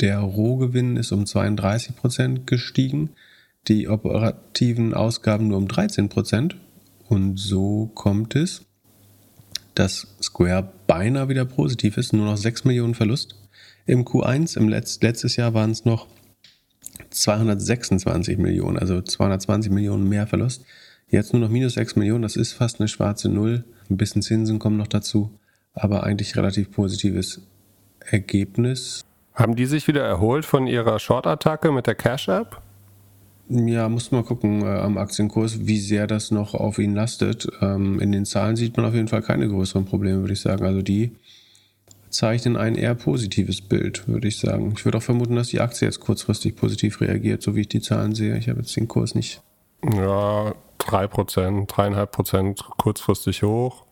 [0.00, 3.10] der Rohgewinn ist um 32% gestiegen,
[3.68, 6.54] die operativen Ausgaben nur um 13%
[7.08, 8.64] Und so kommt es,
[9.74, 13.36] dass Square beinahe wieder positiv ist, nur noch 6 Millionen Verlust
[13.86, 14.56] im Q1.
[14.56, 16.06] Im Letz letztes Jahr waren es noch
[17.10, 20.64] 226 Millionen, also 220 Millionen mehr Verlust.
[21.08, 23.64] Jetzt nur noch minus 6 Millionen, das ist fast eine schwarze Null.
[23.90, 25.30] Ein bisschen Zinsen kommen noch dazu,
[25.74, 27.42] aber eigentlich relativ positives
[28.00, 29.04] Ergebnis.
[29.34, 32.60] Haben die sich wieder erholt von ihrer Short-Attacke mit der Cash-App?
[33.48, 37.48] Ja, muss mal gucken äh, am Aktienkurs, wie sehr das noch auf ihn lastet.
[37.60, 40.64] Ähm, in den Zahlen sieht man auf jeden Fall keine größeren Probleme, würde ich sagen.
[40.64, 41.12] Also die
[42.12, 44.74] zeichnen ein eher positives Bild, würde ich sagen.
[44.76, 47.80] Ich würde auch vermuten, dass die Aktie jetzt kurzfristig positiv reagiert, so wie ich die
[47.80, 48.36] Zahlen sehe.
[48.36, 49.42] Ich habe jetzt den Kurs nicht.
[49.84, 53.84] Ja, 3%, 3,5% kurzfristig hoch.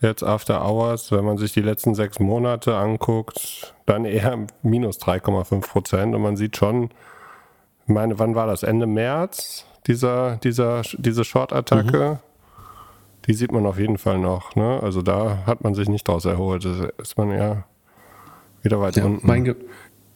[0.00, 6.14] Jetzt After Hours, wenn man sich die letzten sechs Monate anguckt, dann eher minus 3,5%
[6.14, 6.90] Und man sieht schon,
[7.86, 8.62] ich meine, wann war das?
[8.62, 12.20] Ende März, dieser, dieser, diese Short-Attacke?
[13.26, 14.54] Die sieht man auf jeden Fall noch.
[14.54, 14.80] Ne?
[14.82, 16.64] Also da hat man sich nicht draus erholt.
[16.64, 17.64] Da ist man ja
[18.62, 19.56] wieder weit ja, unten.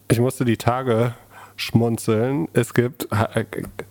[0.09, 1.13] ich musste die Tage
[1.55, 2.47] schmunzeln.
[2.53, 3.07] Es gibt,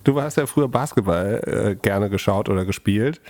[0.05, 3.21] du hast ja früher Basketball äh, gerne geschaut oder gespielt.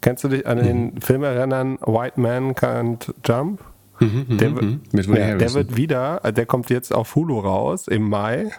[0.00, 1.00] Kennst du dich an den mhm.
[1.00, 3.60] Film erinnern, White Man Can't Jump?
[4.00, 8.50] Mhm, mhm der, mhm, der wird wieder, der kommt jetzt auf Hulu raus im Mai.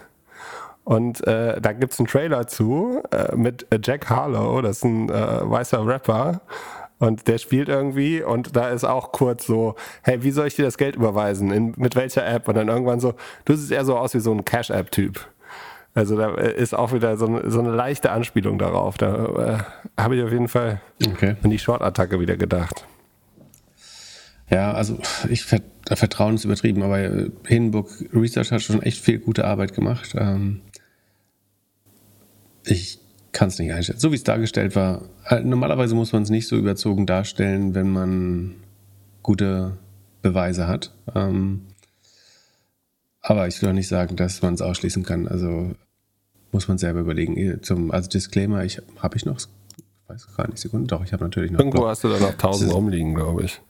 [0.86, 5.10] Und äh, da gibt es einen Trailer zu äh, mit Jack Harlow, das ist ein
[5.10, 6.42] äh, weißer Rapper.
[7.00, 10.64] Und der spielt irgendwie und da ist auch kurz so, hey, wie soll ich dir
[10.64, 11.52] das Geld überweisen?
[11.52, 12.48] In, mit welcher App?
[12.48, 15.20] Und dann irgendwann so, du siehst eher so aus wie so ein Cash-App-Typ.
[15.96, 18.98] Also da äh, ist auch wieder so, eine, so eine leichte Anspielung darauf.
[18.98, 19.66] Da
[19.98, 21.36] äh, habe ich auf jeden Fall okay.
[21.42, 22.86] an die Short-Attacke wieder gedacht.
[24.50, 29.46] Ja, also ich Vertrauen ist übertrieben, aber äh, Hindenburg Research hat schon echt viel gute
[29.46, 30.14] Arbeit gemacht.
[30.16, 30.62] Ähm,
[32.66, 33.00] ich
[33.32, 34.00] kann es nicht einschätzen.
[34.00, 37.90] So wie es dargestellt war, äh, normalerweise muss man es nicht so überzogen darstellen, wenn
[37.90, 38.56] man
[39.24, 39.78] gute
[40.22, 40.92] Beweise hat.
[41.14, 41.62] Ähm,
[43.22, 45.28] aber ich will auch nicht sagen, dass man es ausschließen kann.
[45.28, 45.74] Also
[46.52, 47.62] muss man selber überlegen.
[47.64, 49.48] Zum, also Disclaimer, ich habe ich noch, ich
[50.08, 51.60] weiß gar nicht, Sekunden, doch, ich habe natürlich noch.
[51.60, 51.90] Irgendwo Blog.
[51.90, 53.62] hast du da noch 1000 rumliegen, glaube ich.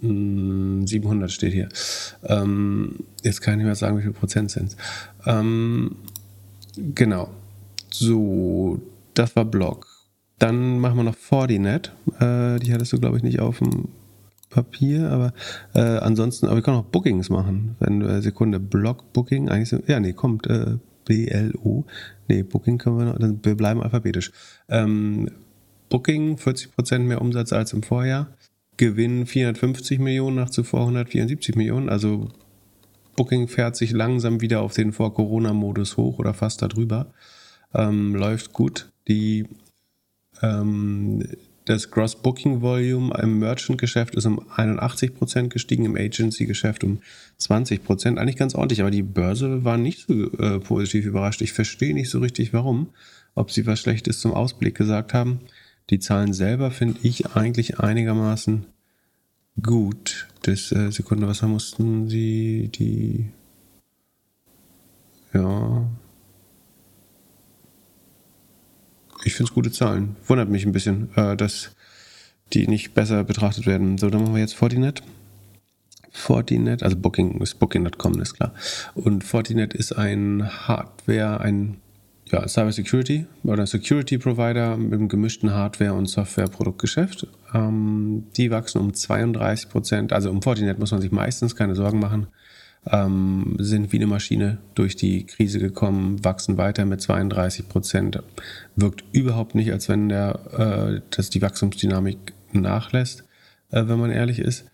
[0.00, 1.68] 700 hm, steht hier.
[2.24, 4.76] Ähm, jetzt kann ich nicht mehr sagen, wie viel Prozent sind
[5.26, 5.96] ähm,
[6.76, 7.30] Genau.
[7.92, 8.80] So,
[9.14, 9.86] das war Blog.
[10.38, 11.92] Dann machen wir noch Fortinet.
[12.18, 13.88] Äh, die hattest du, glaube ich, nicht auf dem
[14.50, 15.32] Papier, aber
[15.74, 17.76] äh, ansonsten, aber wir können auch Bookings machen.
[17.80, 21.86] Wenn äh, Sekunde, Blog Booking, eigentlich so, ja, nee, kommt äh, BLO.
[22.28, 24.30] Nee, Booking können wir noch, dann, wir bleiben alphabetisch.
[24.68, 25.30] Ähm,
[25.88, 28.28] Booking 40% mehr Umsatz als im Vorjahr.
[28.76, 31.88] Gewinn 450 Millionen nach zuvor 174 Millionen.
[31.88, 32.30] Also
[33.16, 37.12] Booking fährt sich langsam wieder auf den Vor-Corona-Modus hoch oder fast darüber.
[37.74, 38.90] Ähm, läuft gut.
[39.08, 39.46] Die,
[40.42, 41.22] ähm,
[41.64, 47.00] das Gross Booking Volume im Merchant-Geschäft ist um 81% gestiegen, im Agency-Geschäft um
[47.40, 48.18] 20%.
[48.18, 51.42] Eigentlich ganz ordentlich, aber die Börse war nicht so äh, positiv überrascht.
[51.42, 52.90] Ich verstehe nicht so richtig, warum.
[53.34, 55.40] Ob sie was Schlechtes zum Ausblick gesagt haben.
[55.90, 58.66] Die Zahlen selber finde ich eigentlich einigermaßen
[59.62, 60.28] gut.
[60.42, 63.26] Das äh, Sekunde, was mussten sie die
[65.32, 65.88] ja
[69.24, 70.16] ich finde es gute Zahlen.
[70.26, 71.74] Wundert mich ein bisschen, äh, dass
[72.52, 73.98] die nicht besser betrachtet werden.
[73.98, 75.02] So, dann machen wir jetzt Fortinet.
[76.10, 78.52] Fortinet, also Booking ist Booking.com, ist klar.
[78.94, 81.78] Und Fortinet ist ein Hardware, ein
[82.26, 87.26] ja, Cybersecurity oder Security Provider mit einem gemischten Hardware- und Software-Produktgeschäft.
[87.54, 90.12] Ähm, die wachsen um 32 Prozent.
[90.12, 92.26] Also um Fortinet muss man sich meistens keine Sorgen machen.
[92.90, 98.20] Ähm, sind wie eine Maschine durch die Krise gekommen, wachsen weiter mit 32 Prozent.
[98.74, 103.24] Wirkt überhaupt nicht, als wenn der, äh, dass die Wachstumsdynamik nachlässt,
[103.70, 104.64] äh, wenn man ehrlich ist.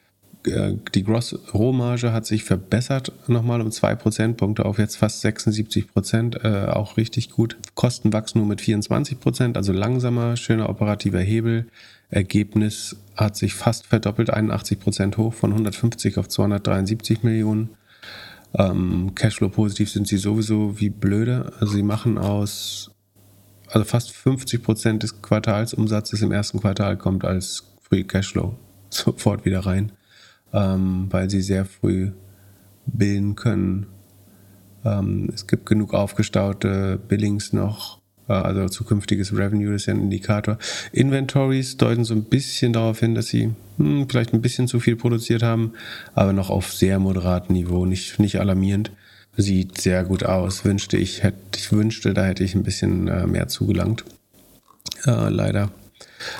[0.46, 6.44] Äh, die Gross-Rohmarge hat sich verbessert, nochmal um zwei Prozentpunkte auf jetzt fast 76 Prozent,
[6.44, 7.56] äh, auch richtig gut.
[7.74, 11.66] Kosten wachsen nur mit 24 Prozent, also langsamer, schöner operativer Hebel.
[12.10, 17.70] Ergebnis hat sich fast verdoppelt, 81 Prozent hoch von 150 auf 273 Millionen.
[18.54, 21.52] Ähm, Cashflow positiv sind sie sowieso wie blöde.
[21.60, 22.90] Also sie machen aus,
[23.68, 28.56] also fast 50 Prozent des Quartalsumsatzes im ersten Quartal kommt als Free Cashflow
[28.90, 29.92] sofort wieder rein
[30.52, 32.12] ähm, weil sie sehr früh
[32.86, 33.86] bilden können.
[34.84, 37.97] Ähm, es gibt genug aufgestaute Billings noch,
[38.34, 40.58] also zukünftiges Revenue ist ja ein Indikator.
[40.92, 44.96] Inventories deuten so ein bisschen darauf hin, dass sie hm, vielleicht ein bisschen zu viel
[44.96, 45.72] produziert haben,
[46.14, 48.92] aber noch auf sehr moderatem Niveau, nicht, nicht alarmierend.
[49.36, 50.64] Sieht sehr gut aus.
[50.64, 54.04] Wünschte ich, hätte, ich wünschte, da hätte ich ein bisschen äh, mehr zugelangt.
[55.06, 55.70] Äh, leider.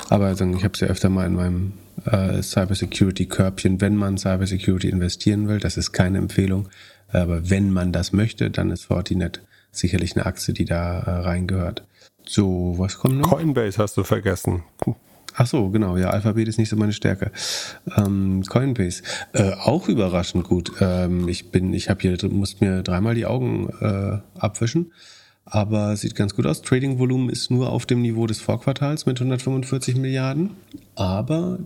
[0.08, 1.72] Aber also, ich habe es ja öfter mal in meinem
[2.06, 5.60] äh, Cybersecurity-Körbchen, wenn man Cybersecurity investieren will.
[5.60, 6.68] Das ist keine Empfehlung.
[7.10, 11.84] Aber wenn man das möchte, dann ist Fortinet sicherlich eine Aktie, die da äh, reingehört.
[12.26, 13.30] So, was kommt noch?
[13.30, 14.62] Coinbase hast du vergessen.
[15.34, 15.96] Ach so, genau.
[15.96, 17.30] Ja, Alphabet ist nicht so meine Stärke.
[17.96, 19.02] Ähm, Coinbase
[19.32, 20.72] äh, auch überraschend gut.
[20.80, 24.92] Ähm, ich bin, ich habe hier muss mir dreimal die Augen äh, abwischen,
[25.44, 26.62] aber sieht ganz gut aus.
[26.62, 30.50] Trading-Volumen ist nur auf dem Niveau des Vorquartals mit 145 Milliarden,
[30.96, 31.60] aber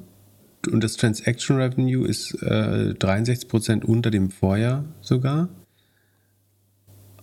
[0.71, 5.49] und das Transaction Revenue ist äh, 63% unter dem Vorjahr sogar.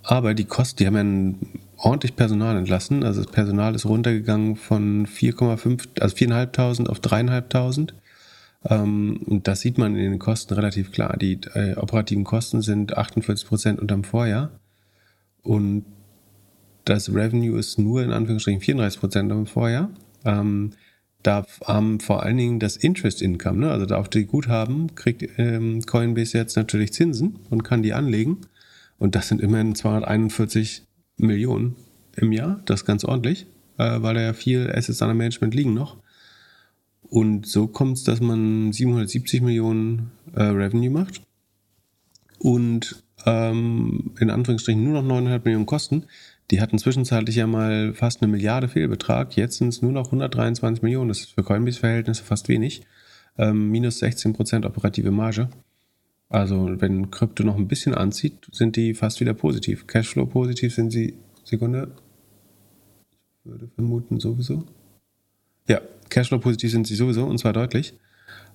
[0.09, 1.35] Aber die Kosten, die haben ja ein,
[1.77, 3.03] ordentlich Personal entlassen.
[3.03, 7.93] Also das Personal ist runtergegangen von 4,5, also 4.500 auf 3.500.
[8.65, 11.15] Ähm, und das sieht man in den Kosten relativ klar.
[11.15, 14.49] Die äh, operativen Kosten sind 48% unterm Vorjahr.
[15.43, 15.85] Und
[16.85, 19.91] das Revenue ist nur in Anführungsstrichen 34% unterm Vorjahr.
[20.25, 20.71] Ähm,
[21.21, 23.69] da haben vor allen Dingen das Interest Income, ne?
[23.69, 28.37] also da auf die Guthaben kriegt ähm, Coinbase jetzt natürlich Zinsen und kann die anlegen.
[28.99, 30.83] Und das sind immerhin 241
[31.17, 31.75] Millionen
[32.15, 32.61] im Jahr.
[32.65, 33.47] Das ist ganz ordentlich,
[33.77, 35.97] äh, weil da ja viel Assets under Management liegen noch.
[37.01, 41.21] Und so kommt es, dass man 770 Millionen äh, Revenue macht
[42.37, 46.05] und ähm, in Anführungsstrichen nur noch 9,5 Millionen Kosten.
[46.51, 49.35] Die hatten zwischenzeitlich ja mal fast eine Milliarde Fehlbetrag.
[49.35, 51.09] Jetzt sind es nur noch 123 Millionen.
[51.09, 52.83] Das ist für Coinbase-Verhältnisse fast wenig.
[53.37, 55.49] Ähm, minus 16 Prozent operative Marge.
[56.29, 59.87] Also wenn Krypto noch ein bisschen anzieht, sind die fast wieder positiv.
[59.87, 61.91] Cashflow positiv sind sie, Sekunde,
[63.39, 64.63] ich würde vermuten sowieso.
[65.67, 67.95] Ja, Cashflow positiv sind sie sowieso und zwar deutlich.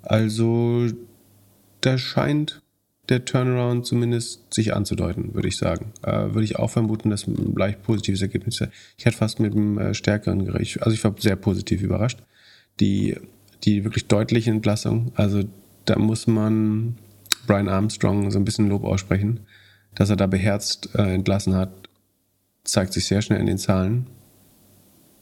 [0.02, 0.86] Also
[1.80, 2.62] da scheint
[3.08, 5.92] der Turnaround zumindest sich anzudeuten, würde ich sagen.
[6.02, 8.70] Äh, würde ich auch vermuten, dass ein leicht positives Ergebnis ist.
[8.96, 12.20] Ich hätte fast mit einem äh, stärkeren Gericht, also ich war sehr positiv überrascht.
[12.80, 13.16] Die,
[13.64, 15.42] die wirklich deutliche Entlassung, also
[15.84, 16.96] da muss man
[17.46, 19.40] Brian Armstrong so ein bisschen Lob aussprechen,
[19.94, 21.70] dass er da beherzt äh, entlassen hat,
[22.64, 24.06] zeigt sich sehr schnell in den Zahlen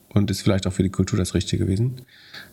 [0.09, 2.03] und ist vielleicht auch für die Kultur das Richtige gewesen.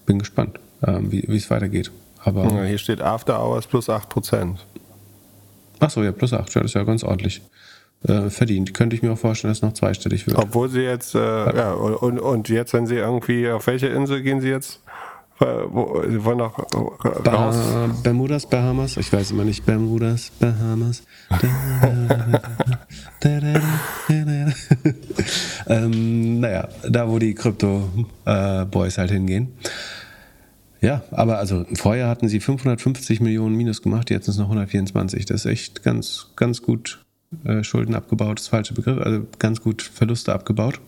[0.06, 1.92] Bin gespannt, ähm, wie es weitergeht.
[2.24, 4.58] Aber ja, hier steht After Hours plus 8%.
[5.80, 7.42] Achso, ja, plus 8, ja, das ist ja ganz ordentlich.
[8.04, 8.74] Äh, verdient.
[8.74, 10.38] Könnte ich mir auch vorstellen, dass es noch zweistellig wird.
[10.38, 14.40] Obwohl sie jetzt, äh, ja, und, und jetzt, wenn sie irgendwie, auf welche Insel gehen
[14.40, 14.80] sie jetzt?
[15.40, 16.60] Wollen noch
[17.26, 17.56] raus?
[18.04, 21.04] Bermudas, Bahamas, ich weiß immer nicht, Bermudas, Bahamas.
[25.68, 29.54] ähm, naja, da wo die Krypto-Boys äh, halt hingehen.
[30.82, 35.26] Ja, aber also vorher hatten sie 550 Millionen Minus gemacht, jetzt sind es noch 124.
[35.26, 37.04] Das ist echt ganz, ganz gut
[37.46, 40.80] äh, Schulden abgebaut, das falsche Begriff, also ganz gut Verluste abgebaut.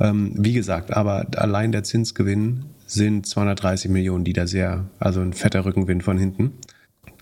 [0.00, 5.32] Ähm, wie gesagt, aber allein der Zinsgewinn sind 230 Millionen, die da sehr, also ein
[5.32, 6.52] fetter Rückenwind von hinten.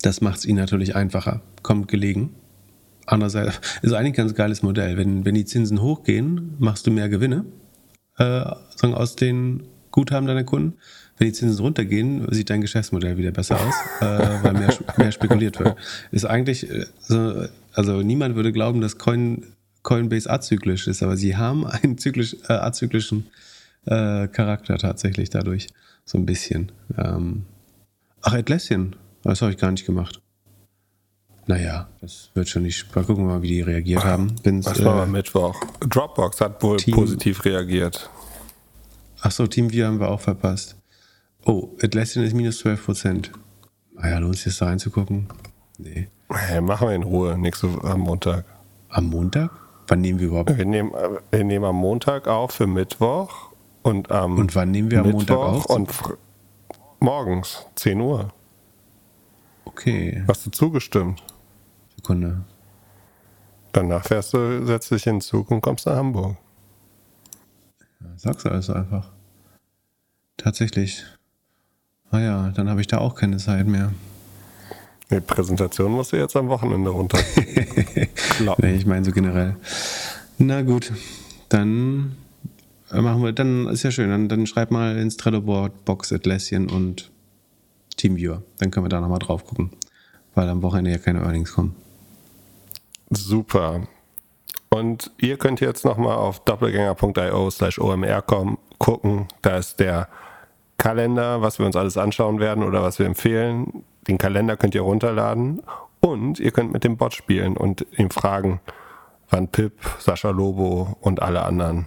[0.03, 2.35] Das macht es ihnen natürlich einfacher, kommt gelegen.
[3.07, 4.97] Andererseits ist eigentlich ein ganz geiles Modell.
[4.97, 7.45] Wenn, wenn die Zinsen hochgehen, machst du mehr Gewinne
[8.18, 8.45] äh,
[8.81, 10.75] aus den Guthaben deiner Kunden
[11.23, 15.61] wenn die Zinsen runtergehen, sieht dein Geschäftsmodell wieder besser aus, äh, weil mehr, mehr spekuliert
[15.61, 15.77] wird.
[16.11, 19.45] Ist eigentlich, äh, so, also niemand würde glauben, dass Coin,
[19.83, 23.26] Coinbase azyklisch ist, aber sie haben einen zyklisch, äh, azyklischen
[23.87, 25.68] äh, Charakter tatsächlich dadurch.
[26.05, 26.72] So ein bisschen.
[26.99, 27.45] Ähm,
[28.22, 30.20] ach, Atlassian, das habe ich gar nicht gemacht.
[31.47, 32.95] Naja, das wird schon nicht.
[32.95, 34.35] Mal gucken wir mal, wie die reagiert haben.
[34.43, 35.61] Bin's, das war äh, Mittwoch.
[35.80, 38.11] Dropbox hat wohl Team, positiv reagiert.
[39.20, 40.76] Ach so, TeamViewer haben wir auch verpasst.
[41.45, 43.33] Oh, Atlassian ist minus 12 Prozent.
[43.95, 45.28] Naja, lohnt sich das da reinzugucken?
[45.78, 46.09] Nee.
[46.30, 48.45] Hey, machen wir in Ruhe, nächste am Montag.
[48.89, 49.51] Am Montag?
[49.93, 50.57] Wann nehmen wir überhaupt?
[50.57, 50.90] Wir nehmen,
[51.30, 53.51] wir nehmen am Montag auf für Mittwoch
[53.82, 55.66] und am Und wann nehmen wir am Mittwoch Montag auf?
[55.66, 55.90] Und
[56.99, 58.32] morgens, 10 Uhr.
[59.66, 60.24] Okay.
[60.26, 61.22] Hast du zugestimmt?
[61.95, 62.43] Sekunde.
[63.72, 66.38] Danach fährst du, setzt dich in den Zug und kommst nach Hamburg.
[68.01, 69.11] Ja, sag's also einfach.
[70.38, 71.05] Tatsächlich.
[72.11, 73.93] Ah ja, dann habe ich da auch keine Zeit mehr.
[75.11, 77.18] Die Präsentation musst du jetzt am Wochenende runter.
[78.59, 79.57] nee, ich meine so generell.
[80.38, 80.92] Na gut,
[81.48, 82.16] dann
[82.90, 87.11] machen wir, dann ist ja schön, dann, dann schreib mal ins Trello-Board Box Atlassian und
[87.96, 88.42] Teamviewer.
[88.59, 89.70] Dann können wir da nochmal drauf gucken,
[90.34, 91.74] weil am Wochenende ja keine Earnings kommen.
[93.11, 93.82] Super.
[94.70, 99.28] Und ihr könnt jetzt nochmal auf doppelgänger.io slash omr kommen, gucken.
[99.42, 100.09] Da ist der
[100.78, 103.84] Kalender, was wir uns alles anschauen werden oder was wir empfehlen.
[104.09, 105.62] Den Kalender könnt ihr runterladen
[106.00, 108.61] und ihr könnt mit dem Bot spielen und ihm fragen,
[109.30, 111.86] wann Pip, Sascha Lobo und alle anderen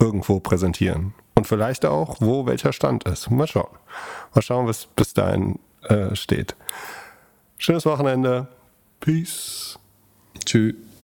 [0.00, 1.14] irgendwo präsentieren.
[1.34, 3.30] Und vielleicht auch, wo welcher Stand ist.
[3.30, 3.76] Mal schauen.
[4.34, 6.56] Mal schauen, was bis dahin äh, steht.
[7.56, 8.48] Schönes Wochenende.
[9.00, 9.78] Peace.
[10.44, 10.74] Tschüss.